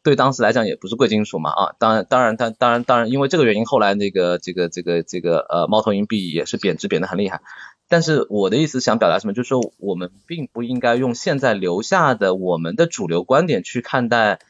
[0.03, 7.41] 对当时来讲也不是贵金属嘛啊，当然当然当当然当然，因为这个原因，后来那个这个这个这个呃猫头鹰币也是贬值贬得很厉害。
[7.89, 14.41] 但是我的意思想表达什么，就是说我们并不应该用现在留下的我们的主流观点去看待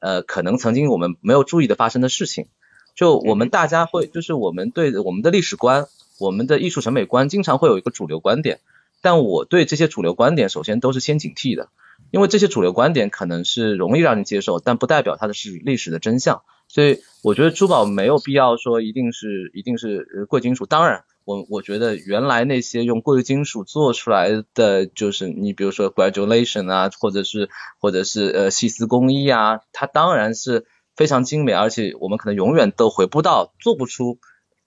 [0.00, 2.48] 呃可能曾经我们没有注意的发生的事情。
[2.94, 5.86] 就我们大家会，就是我们对我们的历史观、
[6.18, 8.60] 我们的艺术审美观，经常会有一个主流观点。
[9.00, 11.70] 但我对这些主流观点，首先都是先警惕的，
[12.10, 16.42] 因为这些主流观点可能是容易让人接受，但不代表它的是历史的真相。
[16.68, 20.66] 所以我觉得珠宝没有必要说一定是一定是贵金属。
[20.66, 30.66] 当然，我我觉得原来那些用贵金属做出来的，就是你比如说 graduation 啊，或者是或者是呃细丝工艺啊，它当然是。
[30.94, 34.18] 非常精美，而且我们可能永远都回不到做不出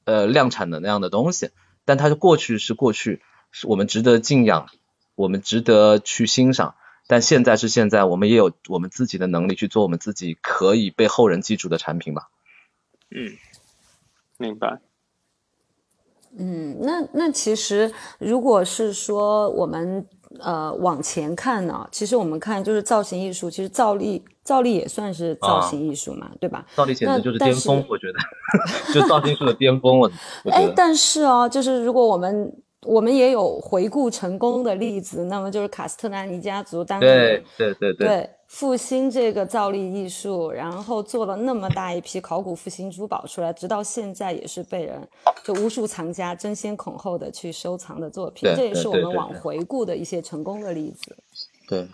[0.05, 1.51] 呃量产的那样的东西。
[1.85, 3.21] 但它的过去是过去，
[3.51, 4.67] 是我们值得敬仰，
[5.15, 6.75] 我们值得去欣赏。
[7.07, 12.29] 但现在是现在，我们也有我们自己的能力去做我们自己可以被后人记住的产品吧。
[13.11, 13.37] 嗯，
[14.37, 14.79] 明白。
[16.37, 20.07] 嗯，那那其实如果是说我们。
[20.39, 26.65] 呃往前看呢，其实我们看就是造型艺术，其实造丽造丽也算是造型艺术嘛，对吧？
[26.75, 30.11] 造丽简直就是巅峰， 我觉得，就造型艺术的巅峰，我
[30.43, 32.53] 我哎，但是哦，就是如果我们
[32.85, 45.01] 我们也有回顾成功的例子，那么就是卡斯特兰尼家族当对年对对对，对复兴这个造粒艺术，然后做了那么大一批考古复兴珠宝出来，直到现在也是被人
[45.43, 51.17] 就无数藏家争先恐后的去收藏的作品，这也是我们往回顾的一些成功的例子。
[51.67, 51.87] 对，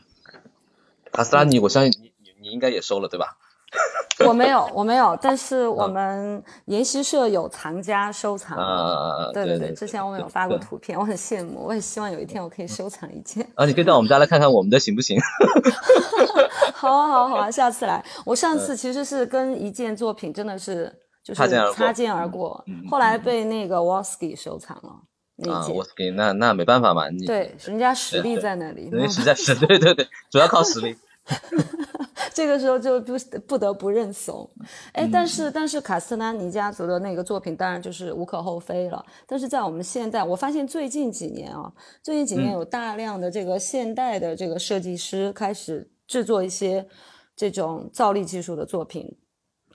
[1.13, 3.37] 卡斯拉尼，我相信你你你应该也收了对吧？
[4.27, 8.57] 我没有，我没有，但是我们研习社有藏家收藏。
[8.57, 13.47] 啊，对对对，之前我们有发过图片，我很羡慕，我也希望有一天我可以收藏一件。
[13.55, 15.17] 啊，你可以到我们家来看看我们的行不行？
[16.73, 18.03] 好啊，好啊，好啊，下次来。
[18.25, 20.91] 我上次其实是跟一件作品真的是
[21.23, 21.39] 就是
[21.73, 25.01] 擦肩而过后来被那个 Wolski 收藏了
[25.37, 25.75] 那啊，件。
[25.75, 30.97] 我给那那没办法嘛，你对，人家实力 在那里，人家实在是对对对，主要靠实力。
[32.33, 33.17] 这个时候就不
[33.47, 34.49] 不得不认怂。
[34.93, 39.05] 哎，嗯但是但是卡斯特兰尼家族的那个作品当然就是无可厚非了。
[39.25, 41.71] 但是在我们现代，我发现最近几年啊，
[42.01, 46.87] 最近几年嗯有大量的这个现代的这个设计师开始制作一些
[47.35, 49.17] 这种造粒技术的作品。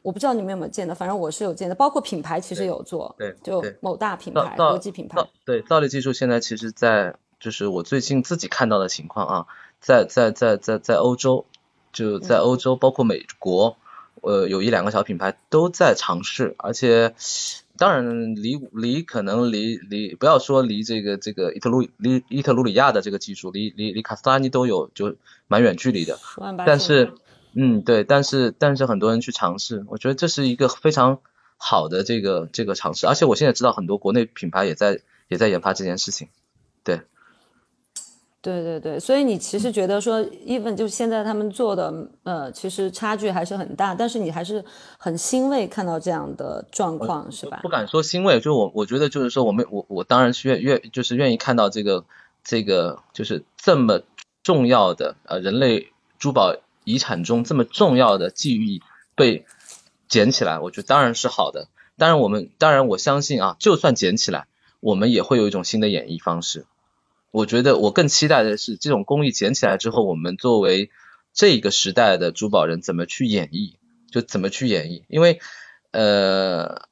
[0.02, 9.46] 我不知道你们有没有见到，反正我是有见的，包括品牌其实有做，对就某大品牌、国际品牌，对造粒技术现在其实在就是我最近自己看到的情况啊，
[9.84, 11.44] 在在在在在欧洲，
[11.92, 13.76] 就在欧洲包括美国，
[14.22, 17.14] 呃有一两个小品牌都在尝试，而且
[17.76, 25.16] 当然离离可能离离不要说离这个这个伊特鲁离伊特鲁里亚的这个技术离离离卡斯特拉尼都有就
[25.48, 26.18] 蛮远距离的，
[26.64, 27.12] 但是，
[27.52, 31.20] 嗯，对，但是但是很多人去尝试，我觉得这是一个非常
[31.58, 36.28] 好的这个这个尝试，而且我现在知道很多国内品牌也在也在研发这件事情。
[36.84, 37.02] 对，
[38.44, 41.90] 对对对，所以你其实觉得说，even 就现在他们做的，
[42.24, 44.62] 呃，其实差距还是很大，但是你还是
[44.98, 47.70] 很欣慰看到这样的状况，是吧不？
[47.70, 52.04] 敢说欣慰，就我我觉得就是说我们我我当然是愿愿就是愿意看到这个
[52.44, 54.02] 这个就是这么
[54.42, 55.88] 重要的呃人类
[56.18, 58.82] 珠宝遗产中这么重要的记忆
[59.14, 59.46] 被
[60.06, 61.68] 捡起来，我觉得当然是好的。
[61.96, 64.48] 当然我们当然我相信啊，就算捡起来，
[64.80, 66.66] 我们也会有一种新的演绎方式。
[67.34, 70.92] 我觉得我更期待的是这种工艺捡起来之后，我们作为
[71.32, 73.74] 这个时代的珠宝人怎么去演绎，
[74.08, 75.40] 就怎么去演绎，因为
[75.90, 76.82] 呃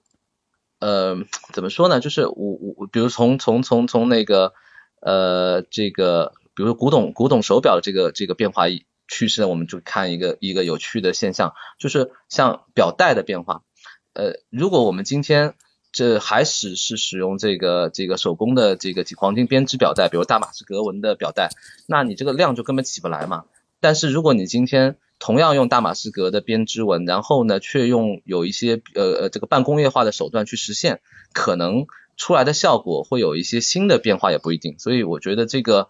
[0.81, 1.17] 呃
[1.53, 2.01] 怎么说呢？
[2.01, 4.53] 就是我我比如从从从从那个
[5.01, 8.65] 呃这个，比如说古董古董手表这个这个变化
[9.07, 13.63] 趋势，我们就看一个一个有趣的现象，就是像表带的变化。
[14.13, 15.55] 呃，如果我们今天
[15.93, 21.51] 这还是是使用这个这个手工的这个黄金编织表带，比如大马士革纹的表带，
[21.87, 23.45] 那你这个量就根本起不来嘛。
[23.79, 31.01] 但是如果你今天同样用大马士革的编织纹，然后呢却用有一些呃呃这个半工业化的手段去实现，
[31.33, 31.87] 可能
[32.17, 34.79] 出来的效果会有一些新的变化，也不一定。
[34.79, 35.89] 所以我觉得这个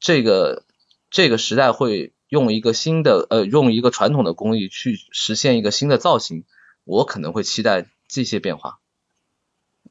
[0.00, 0.64] 这个
[1.10, 6.44] 这个时代会用一个新的呃用一个传统的工艺去实现一个新的造型，
[6.84, 8.78] 我可能会期待这些变化。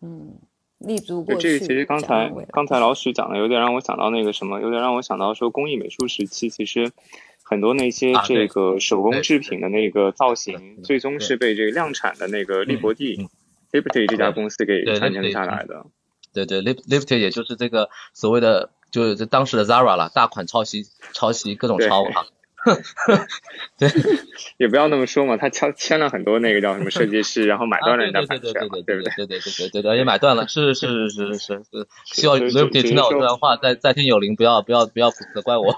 [0.02, 0.40] 嗯，
[0.80, 1.42] 立足过去。
[1.42, 6.92] 这个其实刚才刚才老许讲的有点让我想到那个什么，有点让我想到说工艺美术时期，其实
[7.44, 13.30] 很多那些这个手工制品的那个造型，对最终是被这个量产的那个利伯蒂嗯
[13.72, 15.86] Liberty 这家公司给传承下来的。
[16.34, 20.84] 对对，Lip Lifted 也就是这个所谓的就是这当时的 Zara 了，大款抄袭
[21.14, 22.26] 抄袭各种对抄啊。
[24.58, 29.14] 也不要那么说嘛，他签签了很多那个叫什么设计师，然后买断了人家啊对对版权，对对不对？
[29.16, 35.76] 对对对对对对，也买断了，是是是是是是，希望所以 Liberty 听到我这段话，在在天有灵，不要不要不要责怪我。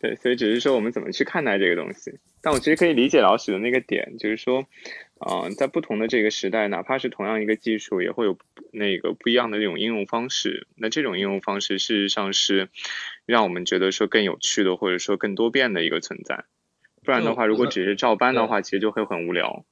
[0.00, 2.18] 对，所以只是说我们怎么去看待这个东西。
[2.40, 4.66] 但我其实可以理解老许的那个点，就是说，
[5.18, 8.38] 呃，在不同的这个时代，哪怕是同样一个技术，也会有
[8.72, 10.66] 那个不一样的这种应用方式。
[10.76, 12.70] 那这种应用方式，事实上是
[13.26, 16.44] 让我们觉得说更有趣的，或者说更多变的一个存在。
[17.04, 19.66] 不然的话，如果只是照搬的话，其实就会很无聊。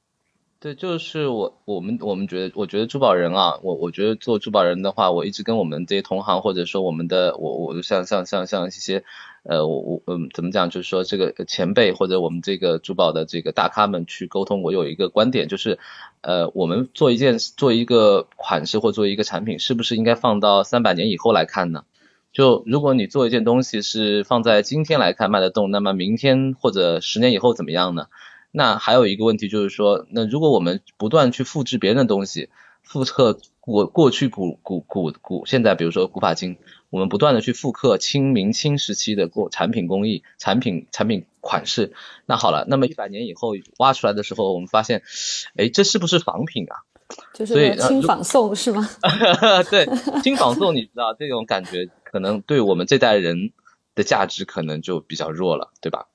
[0.61, 9.05] 对，就是我我们我们觉得，我觉得珠宝人啊，我我觉得做珠宝人的话，我一直跟我们这些同行，或者说我们的我我像像像像一些
[9.45, 15.79] 呃我我嗯怎么讲，就是说这个前辈或者我们这个珠宝的这个大咖们去沟通，我有一个观点，就是
[16.23, 21.85] 呃我们做一件做一个款式或做一个产品，是不是应该放到三百年以后来看呢？
[22.33, 28.07] 就如果你做一件东西是放在今天来看卖得动，那么明天或者十年以后怎么样呢？
[28.51, 32.49] 那还有一个问题就是说，那如果我们不断去复制别人的东西，
[32.83, 36.57] 复刻过过去古古古古，现在比如说古法金，
[36.89, 41.93] 我们不断的去复刻清明清时期的过产品工艺、产品产品款式。
[42.25, 45.03] 那好了，那么一百年以后挖出来的时候，我们发现，
[45.57, 46.85] 哎，这是不是仿品啊？
[47.35, 48.89] 就是轻仿宋是吗？
[49.71, 49.87] 对，
[50.23, 53.53] 轻仿宋，你知道这种感觉，可能对我们这代人
[53.95, 56.07] 的价值可能就比较弱了，对吧？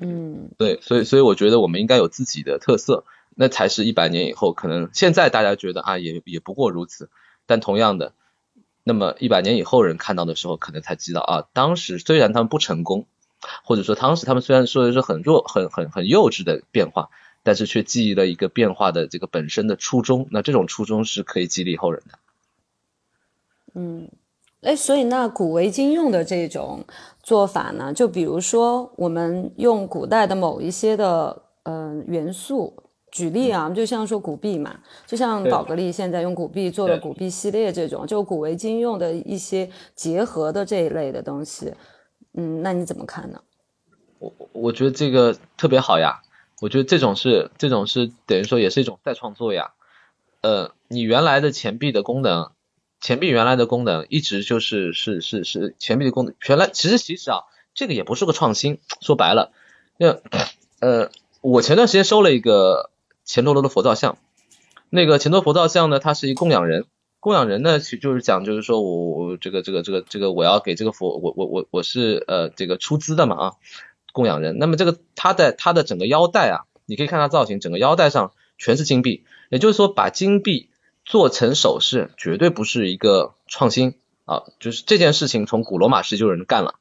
[0.00, 7.10] 嗯，对，所以所以我觉得我们应该有自己的特色，那才是一百年以后可能现在大家觉得啊也也不过如此，
[7.46, 8.12] 但同样的，
[8.82, 13.06] 那么一百年以后人看到的时候，可能才知道啊，当时虽然他们不成功，
[13.62, 17.10] 或者说当时他们虽然说的是很弱、很很很幼稚的变化，
[17.42, 22.18] 但是却记忆了一个变化的这个本身的初衷，那这种初衷是可以激励后人的。
[23.74, 24.08] 嗯。
[24.64, 26.82] 哎，所以那古为今用的这种
[27.22, 32.74] 做法呢，就比如说我们用古代的某一些的嗯元素，
[33.12, 41.74] 举例啊，就像说古币嘛，就像宝格丽现在用古币做了古币系列这种，就古为今用的一些结合的这一类的东西，
[42.32, 43.38] 嗯，那你怎么看呢？
[44.18, 46.22] 我我觉得这个特别好呀，
[46.62, 49.72] 我觉得这种是这种是等于说也是一种再创作呀，
[50.40, 52.50] 呃，你原来的钱币的功能。
[53.04, 57.40] 钱币原来的功能一直就是是是是钱币的功能，原来其实其实啊，
[57.74, 59.52] 这个也不是个创新，说白了，
[59.98, 60.22] 那
[60.80, 61.10] 呃，
[61.42, 62.88] 我前段时间收了一个
[63.22, 64.16] 钱多罗的佛造像，
[64.88, 66.86] 那个钱多佛造像呢，它是一供养人，
[67.20, 73.52] 供养人呢，其实就是讲就是说我我这个这个这个这个我要给这个佛，我我我我是呃这个出资的嘛啊，
[74.14, 80.70] 供养人，那么这个它的它的整个腰带啊，你可以看它造型，整个腰带上全是金币，也就是说把金币。
[81.04, 83.94] 做成首饰绝对不是一个创新
[84.24, 86.76] 啊，就是这件事情从古罗马时就有人干了，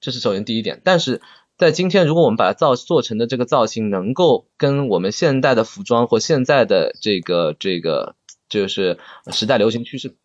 [0.00, 0.80] 这是首先第一点。
[0.84, 1.20] 但是
[1.56, 8.14] 在今天，如果我们把它造做成的这个造型能够跟我们现代的服装或现在的这个这个
[8.48, 8.98] 就是
[9.32, 10.16] 时代流行趋势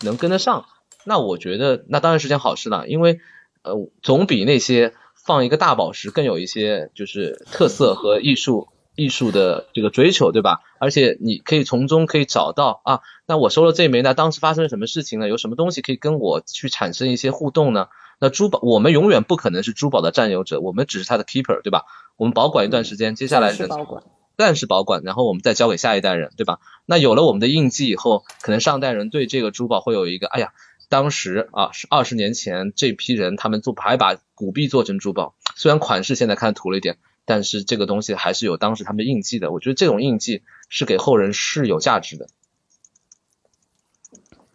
[0.00, 0.66] 能跟得上，
[1.04, 3.20] 那我觉得那当然是件好事了，因为
[3.62, 8.68] 呃总比那些放一个大宝石更有一些就是特色和艺术。
[8.94, 10.60] 艺术的这个追求，对吧？
[10.78, 15.28] 而且你可以从中可以找到啊，那我收了这枚，那当时发生了什么事情呢？
[15.28, 17.88] 有什么东西可以跟我去产生一些互动呢？
[18.20, 21.84] 那珠宝，我们永远不可能是珠宝的占有者，我们只是它的 keeper，对吧？
[22.16, 24.02] 我们保管一段时间，接下来暂时保管，
[24.36, 26.58] 暂时保管，然后我们再交给下一代人，对吧？
[26.84, 30.52] 那有了我们的印记以后，可能上代人对这个珠宝会有一个，哎呀，
[30.88, 36.98] 当时啊，是二十年前这批人他们做还把古币做成珠宝，虽然款式现在看土了一点。
[37.24, 42.28] 但是这个东西还是有当时他们的印记的，我觉得这种印记是给后人是有价值的。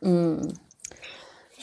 [0.01, 0.55] 嗯。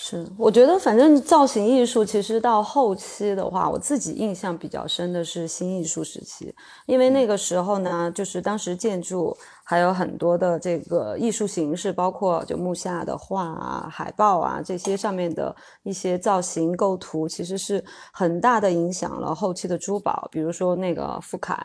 [0.06, 9.34] 是，我觉得反正造型艺术其实到后期的话，我自己印象比较深的是新艺术时期，因为那个时候呢，就是当时建筑
[9.64, 17.82] 还有很多的这个艺术形式，包括就木下的画啊、海报啊这些上面的一些造型构图，其实是
[18.12, 21.58] 很大的影响了后期的珠宝，比如说那个富凯，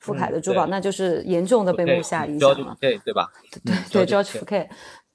[0.00, 3.30] 富凯的珠宝，那就是严重的被木下影响了，对对吧？
[3.64, 4.68] 对对，George k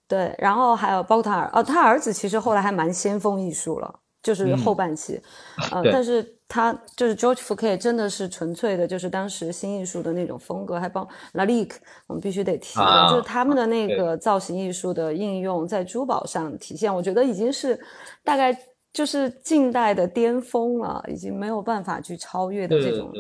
[0.10, 5.22] 对，然后还有包括他儿，哦，他儿子其实后来还蛮先锋艺术了，就是后半期，
[5.72, 11.76] 呃，但是他就是 George f o u q u e 真的是纯粹的，就是当时新艺术的那种风格，还包 Lalique，
[12.07, 12.80] 我们必须得提，
[13.12, 17.80] 就是他们的那个造型艺术的应用在珠宝上体现，我觉得已经是
[18.24, 18.57] 大概
[18.91, 23.14] 就是近代的巅峰了，已经没有办法去超越的这种。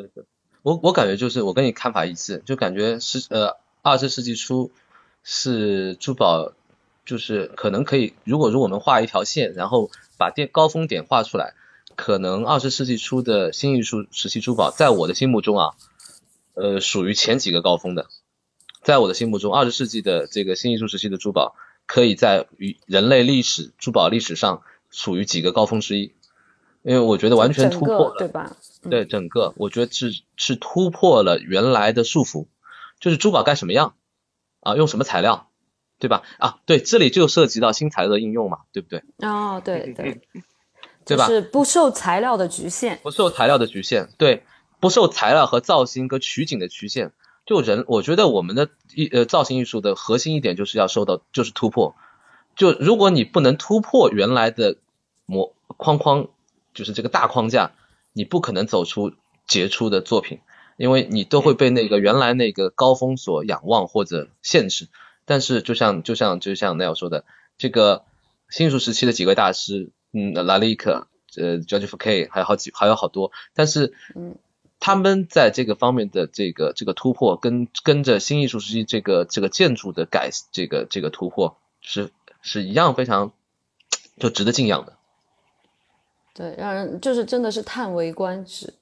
[0.63, 4.71] 我我感觉就是我跟你看法一致，就感觉是呃二十世纪初
[5.21, 6.51] 是珠宝。
[7.09, 11.55] 就是可能可以，如果如果我们画一条线，然后把电高峰点画出来，
[11.95, 15.73] 可能二十世纪初的新艺术时期珠宝，在我的心目中啊，
[16.53, 18.05] 呃，属于前几个高峰的。
[18.83, 21.55] 在我的心目中，二十世纪的这个新艺术时期的珠宝，
[21.87, 26.13] 可以在与人类历史珠宝历史上属于几个高峰之一。
[26.83, 28.55] 因为我觉得完全突破了，对吧？
[28.87, 32.45] 对整个，我觉得是是突破了原来的束缚，
[32.99, 33.95] 就是珠宝该什么样
[34.59, 35.48] 啊，用什么材料。
[35.99, 36.23] 对吧？
[36.37, 39.03] 啊，对，这里就涉及到新材料的应用嘛，对不对？
[39.17, 40.21] 哦，对对，
[41.05, 41.27] 对吧？
[41.27, 44.43] 是不受材料的局限，不受材料的局限，对，
[44.79, 47.11] 不受材料和造型和取景的局限。
[47.45, 51.95] 就人，我觉得我们的艺呃造型艺术的核心一点就是要受到就是突破。
[52.55, 54.75] 就如果你不能突破原来的
[55.25, 56.27] 模框框，
[56.75, 57.71] 就是这个大框架，
[58.13, 59.13] 你不可能走出
[59.47, 60.41] 杰出的作品，
[60.77, 64.87] 因为你都会被那个原来那个高峰所仰望或者限制。
[65.29, 67.23] 但是，就像就像就像那样说的，
[67.55, 68.03] 这个
[68.49, 71.05] 新艺术时期的几位大师，嗯，拉里克，
[71.37, 73.31] 呃，George f e 还有好几还有好多。
[73.53, 74.37] 但是，嗯，
[74.79, 82.09] 他们在这个方面的这个这个突破，跟跟着新艺术时期这个这个建筑的改这个这个突破是
[82.41, 83.31] 是一样非常
[84.17, 84.93] 就值得敬仰的。
[86.33, 88.73] 对，让人就是真的是叹为观止。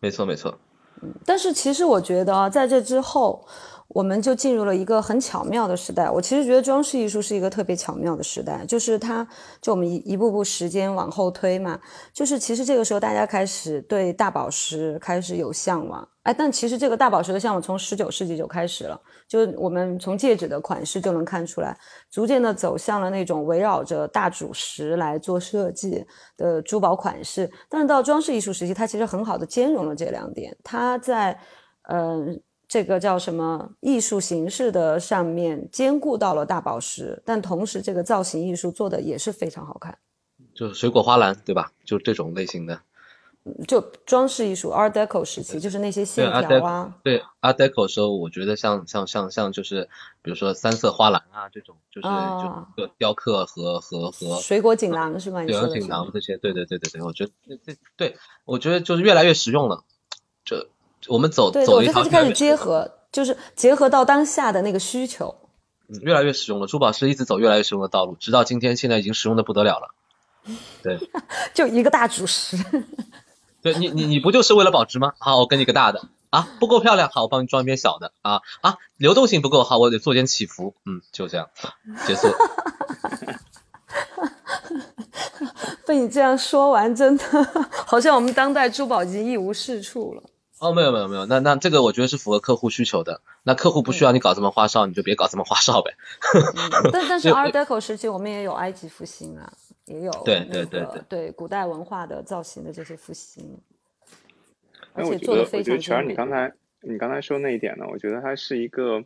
[0.00, 0.58] 没错，没错。
[1.00, 3.48] 嗯，但是其实我觉得啊，在这之后。
[3.88, 6.10] 我们就进入了一个很巧妙的时代。
[6.10, 9.26] 我其实觉得装饰艺术是一个特别巧妙的时代，就是它，
[9.62, 11.80] 就我们一一步步时间往后推嘛，
[12.12, 16.06] 就是其实这个时候大家开始对大宝石开始有向往。
[16.24, 21.74] 哎，但其实这个大宝石的向往从十九世纪就开始了，就我们从戒指的款式就能看出来，
[22.10, 26.04] 逐渐的走向了那种围绕着大主石来做设计
[26.36, 27.50] 的珠宝款式。
[27.70, 31.40] 但是到装饰艺术时期，它其实很好的兼容了这两点，它在，
[31.88, 32.38] 嗯。
[32.68, 39.98] 这个叫什么艺术形式的上面兼顾到了大宝石，但同时这个造型艺术做的也是非常好看，
[40.54, 41.72] 就是水果花篮对吧？
[41.82, 42.82] 就这种类型的，
[43.66, 46.94] 就装饰艺术 Art Deco 时期，就是那些线条啊。
[47.02, 49.88] 对 Art Deco 时候，我觉得像像像像就是
[50.20, 52.08] 比如说三色花篮啊这种，就是
[52.76, 55.42] 就雕刻和和和水果锦囊是吗？
[55.46, 59.84] 水果锦囊这些，对对对对对，我觉得这这对我觉得就是越来越实用了，
[60.44, 60.68] 这。
[61.06, 65.34] 我们走走一条，就开始结合，就是结合到当下的那个需求，
[65.88, 66.66] 嗯，越来越实用了。
[66.66, 69.88] 珠宝是一直走越来越实用的道路，直到今天，现在已经实用的不得了了。
[70.82, 70.98] 对，
[71.54, 72.56] 就一个大主石。
[73.62, 75.12] 对你，你你不就是为了保值吗？
[75.18, 81.48] 好，我给你个大的啊，不够漂亮，好，我帮你装一边小的啊啊，流动性不够好，我得做点起伏，嗯，就这样
[82.06, 82.28] 结束。
[85.84, 87.24] 被你这样说完，真的
[87.86, 90.22] 好像我们当代珠宝已经一无是处了。
[90.60, 93.20] 哦，没有没有没有，那那这个我觉得是符合客户需求的。
[93.44, 95.94] 那客户不需要你搞这么花哨，你就别搞这么花哨呗。
[96.92, 99.52] 但但 是 Art Deco 时期我们也有埃及复兴啊，
[99.84, 103.58] 也有对对对对对古代文化的造型的这些复兴，
[104.94, 105.58] 而且做的非常。
[105.60, 109.04] 我觉得全儿你刚才你刚才说那一点呢，我觉得它是一个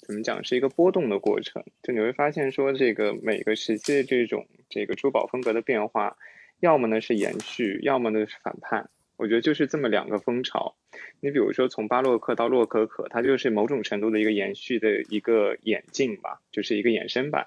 [0.00, 1.62] 怎么讲，是一个波动的过程。
[1.82, 6.16] 就你会发现说，这个每个时期的这种这个珠宝风格的变化，
[6.60, 8.88] 要么呢是延续，要么呢是反叛。
[9.16, 10.76] 我觉得就是这么两个风潮，
[11.20, 17.46] 你比如说从巴洛克到洛可可，它就是某种程度的一个延续的一个演进吧，就是一个衍生版。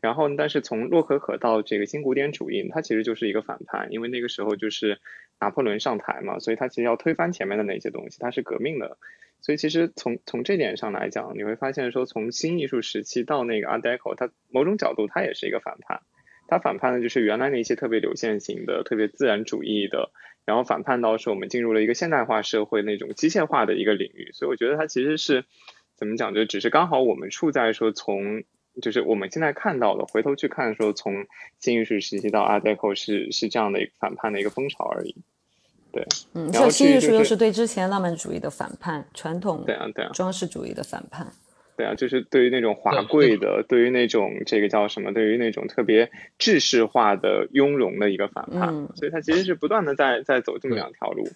[0.00, 4.98] 然后，但是从洛可可到这个新古典主义，它其实就是一个反叛，因为那个时候就是
[5.38, 8.96] 拿破仑上台嘛，所以他其实要推翻前面的那些东西，它是革命的。
[9.42, 16.00] 所以其实从从这点上来讲，你会发现说从新艺术时期到那个 Art Deco，它某种角度它也是一个反叛。
[16.50, 20.10] 它反叛的就是原来那些特别流线型的、特别自然主义的。
[20.46, 25.44] 然后反叛到是我们进入了一个现代化社会那种机械化的一个领域，所以我觉得它其实是
[25.94, 28.42] 怎么讲，就只是刚好我们处在说从
[28.82, 31.26] 就是我们现在看到的，回头去看说从
[31.58, 35.14] 新艺术时期到 Art Deco 是是这样的一个反叛的一个风潮而已。
[35.92, 41.26] 对，嗯，然后新艺术又是对之前浪漫主义的反叛，传统对啊对啊装饰主义的反叛。
[41.26, 41.49] 对啊，
[41.96, 51.28] 就是对于那种华贵的，对于那种这个叫什么，对于那种特别制式化的雍容的一个反叛，所以它其实是不断的在在走这么两条路。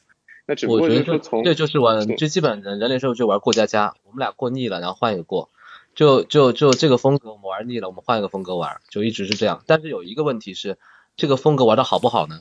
[0.46, 5.48] 那只不过就是从这就是玩，最基本的人类社会就玩过家家，我们俩过腻了，然后换一个过，
[5.94, 9.62] 就就就这个风格我们玩腻了，我们换一个风格玩，就一直是这样。
[9.66, 10.76] 但是有一个问题是，
[11.16, 12.40] 这个风格玩的好不好呢？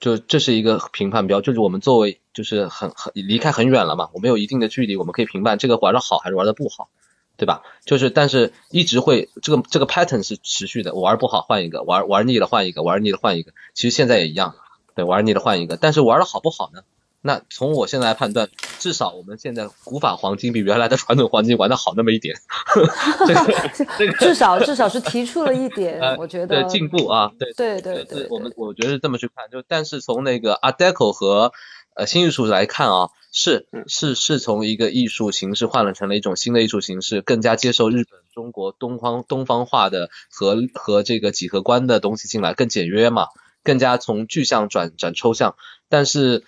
[0.00, 6.88] 就这是一个评判标，就是我们作为就是很很离开很远了嘛，我们有一定的距离，我们可以评判这个玩的好还是玩的不好，
[7.36, 7.62] 对吧？
[7.84, 14.54] 就是但是一直会这个这个 pattern 是持续的，玩不好换一个，玩玩腻了换一个，玩腻了换一个，其实现在也一样，
[14.94, 16.82] 对，玩腻了换一个，但是玩的好不好呢？
[17.22, 18.48] 那从我现在来判断，
[18.78, 22.34] 至少我们现在古法黄金比原来的传统黄金玩的好那么一点，
[23.28, 31.52] 这个 这个至少至少是提出了一点，我觉得进步啊，对对对对，我们我觉得是这么去看，就但是从那个 Art Deco 和
[31.94, 43.26] 呃新艺术来看啊，是是是从一个艺术形式换了成了一种新的艺术形式，更加接受日本、中国东方东方化的和和这个几何观的东西进来，更简约嘛，
[43.62, 45.54] 更加从具象转转抽象，
[45.90, 46.44] 但是。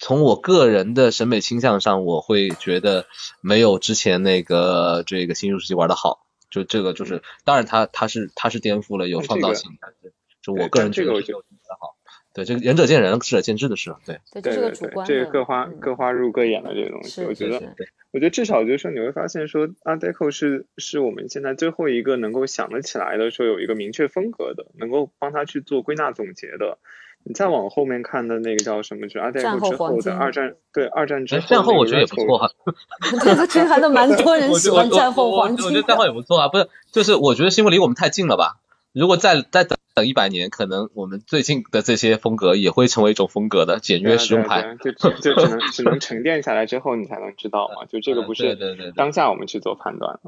[0.00, 3.06] 从我个人的审美倾向上，我会觉得
[3.40, 6.26] 没有之前那个这个新术时期玩的好。
[6.50, 11.46] 就这个就是，当然他他是他是颠覆了，有创造性，但是就我个人觉得没有的
[11.78, 11.94] 好。
[12.34, 13.94] 对，这个仁者见仁，智者见智的事。
[14.04, 17.62] 对，对对对，这个各花各花入各眼的这个东西，我觉得，
[18.10, 26.78] 我觉得至少就是说你会发现说，Art Deco 是是我们现在最后一个能够想得起来的说有一个明确风格的，能够帮他去做归纳总结的。
[27.22, 29.06] 你再往后面看的那个叫什么？
[29.06, 31.46] 就阿黛克之后的二战，对二战之后。
[31.46, 32.50] 战后我觉得也不错哈。
[33.22, 35.66] 对他其实蛮多人喜欢战后黄金。
[35.66, 38.58] 我觉得战后也不错啊，不是，就是我觉得是因为离我们太近了吧？
[38.92, 47.84] 如果再再等等一百年，可能我们最近的这些风格也会成为一种风格的简约实用派，就就就只能 只能沉淀下来之后，你才能知道嘛。
[47.84, 48.56] 就这个不是
[48.96, 50.20] 当下我们去做判断了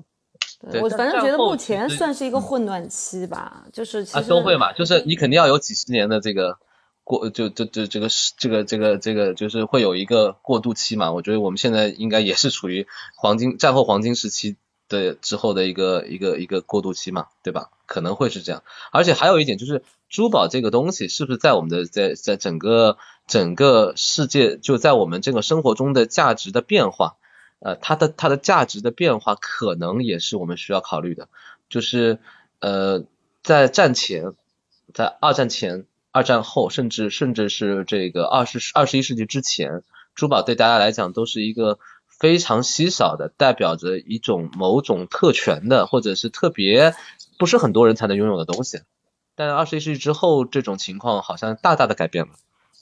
[0.80, 6.56] 我反正觉得目前算是一个混乱期吧，就是其实都会嘛，就是你肯定要有几十年的这个
[7.04, 11.12] 过，就就就这个是这个这个这个就是会有一个过渡期嘛。
[11.12, 12.86] 我觉得我们现在应该也是处于
[13.16, 14.56] 黄金战后黄金时期。
[14.88, 17.70] 的之后的一个一个一个过渡期嘛，对吧？
[17.86, 27.16] 可能会是这样，而且还有一点就是，珠宝这个东西是不是在我们的在在整个整个世界，就在我们这个生活中的价值的变化，
[27.60, 31.28] 呃，它的它的价值的变化，可能也是我们需要考虑的。
[31.70, 32.18] 就是
[32.58, 33.04] 呃，
[33.42, 34.34] 在战前，
[34.92, 39.82] 在二战前、二战后，甚至甚至是这个二十二十一世纪之前，
[40.14, 41.78] 珠宝对大家来讲都是一个。
[42.20, 46.94] 非常稀少的，代表着一种某种特权的，或者是特别
[47.36, 48.82] 不是很多人才能拥有的东西。
[49.34, 52.34] 但二十一世纪之后，这种情况好像大大的改变了。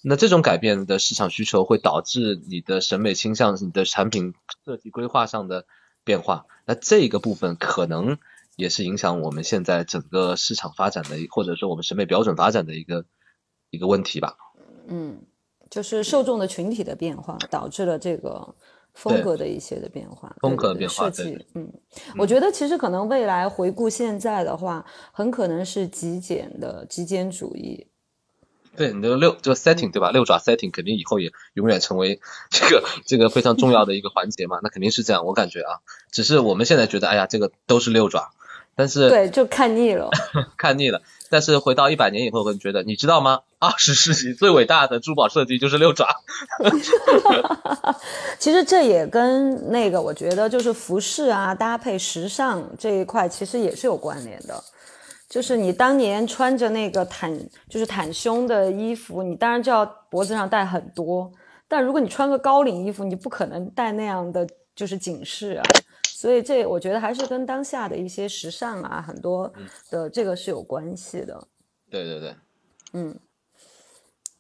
[0.03, 4.35] 那这种改变的市场需求会导致你的审美倾向、你的产品
[4.66, 5.64] 设计规划上的
[6.05, 6.45] 变化。
[6.66, 8.18] 那这个部分可能
[8.57, 13.07] 也是影响我们现在整个市场发展的，或者说我们审美标准发展的一个
[13.71, 14.37] 一个问题吧。
[14.87, 15.23] 嗯，
[15.71, 18.55] 就是受众的群体的变化导致了这个。
[18.93, 21.73] 风格的一些的变化，风格的变化，设计，嗯，
[22.18, 27.87] 我觉得其实可能未来回顾现在的话，很可能是极简的极简主义。
[28.75, 30.11] 对，你这个六这个 setting 对吧？
[30.11, 35.79] 六爪 setting 肯定以后也永远成为这个这个非常重要的一个环节嘛，那肯定是这样，我感觉啊，
[36.11, 38.33] 只是我们现在觉得，哎呀，这个都是六爪。
[38.75, 40.11] 但是对，就看腻了，
[40.59, 41.03] 看腻了。
[41.31, 43.41] 但是回到一百年以后，会觉得你知道吗？
[43.61, 46.09] 二十世纪最伟大的珠宝设计就是六爪。
[48.39, 54.62] 其实这也跟那个，我觉得就是服饰啊，搭配时尚这一块，其实也是有关联的。
[55.28, 57.33] 就是你当年穿着那个袒，
[57.68, 61.31] 就是袒胸的衣服，你当然就要脖子上戴很多。
[61.68, 65.62] 但如果你穿个高领衣服，你不可能戴那样的，就是紧饰啊。
[66.21, 69.51] 所以这我觉得还是跟当下的一些时尚啊，很多
[69.89, 71.49] 的这个是有关系的。
[71.91, 72.37] 对对对，
[72.93, 73.18] 嗯，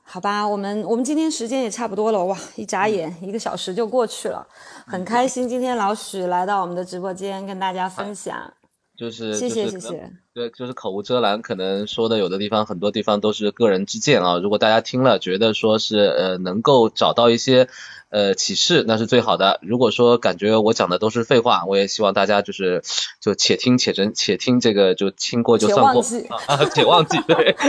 [0.02, 4.46] 好吧，我们我们今天时间也差不多了，哇，一眨眼一个小时就过去了，
[4.86, 8.52] 很开心今天老许来到我们的直播间跟大家分享。
[8.94, 14.38] 就是谢谢谢谢，对，就是口无遮拦，可能说的有的地方很多地方都是个人之见啊。
[14.38, 17.68] 如果大家听了觉得说是呃能够找到一些
[18.08, 19.58] 呃启示，那是最好的。
[19.60, 22.82] 如果说感觉我讲的都是废话，我也希望大家就是
[23.20, 26.02] 就且听且珍，且听这个就听过就算过
[26.46, 27.54] 啊，且忘记对。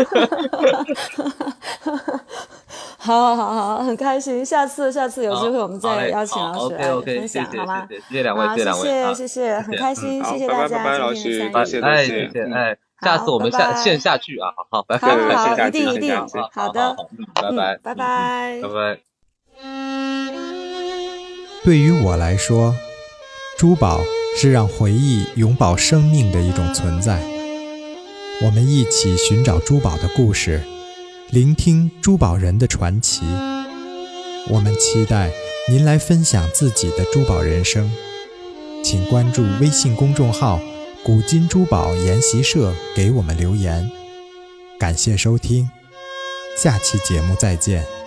[3.04, 4.46] 好，好，好，好，很开心。
[4.46, 7.88] 下次，下次有机会我们再邀请老师来分享，好吗？
[7.90, 10.78] 谢谢两位，谢谢两位，谢谢，谢谢，很开心，谢谢大家，
[11.16, 16.16] 谢谢老师，哎，谢谢，哎，下次我们下线下聚啊，好好，拜拜，好，好，一定，一定，
[16.54, 16.96] 好的，
[17.34, 19.00] 拜拜，拜拜，拜拜。
[21.64, 22.76] 对于我来说，
[23.58, 24.02] 珠宝
[24.38, 27.20] 是让回忆永葆生命的一种存在。
[28.44, 30.62] 我们一起寻找珠宝的故事。
[31.32, 33.22] 聆听珠宝人的传奇，
[34.50, 35.32] 我们期待
[35.70, 37.90] 您来分享自己的珠宝人生，
[38.84, 40.60] 请关注微信公众号
[41.04, 43.90] “古今珠宝研习社”给我们留言。
[44.78, 45.70] 感谢收听，
[46.56, 48.01] 下期节目再见。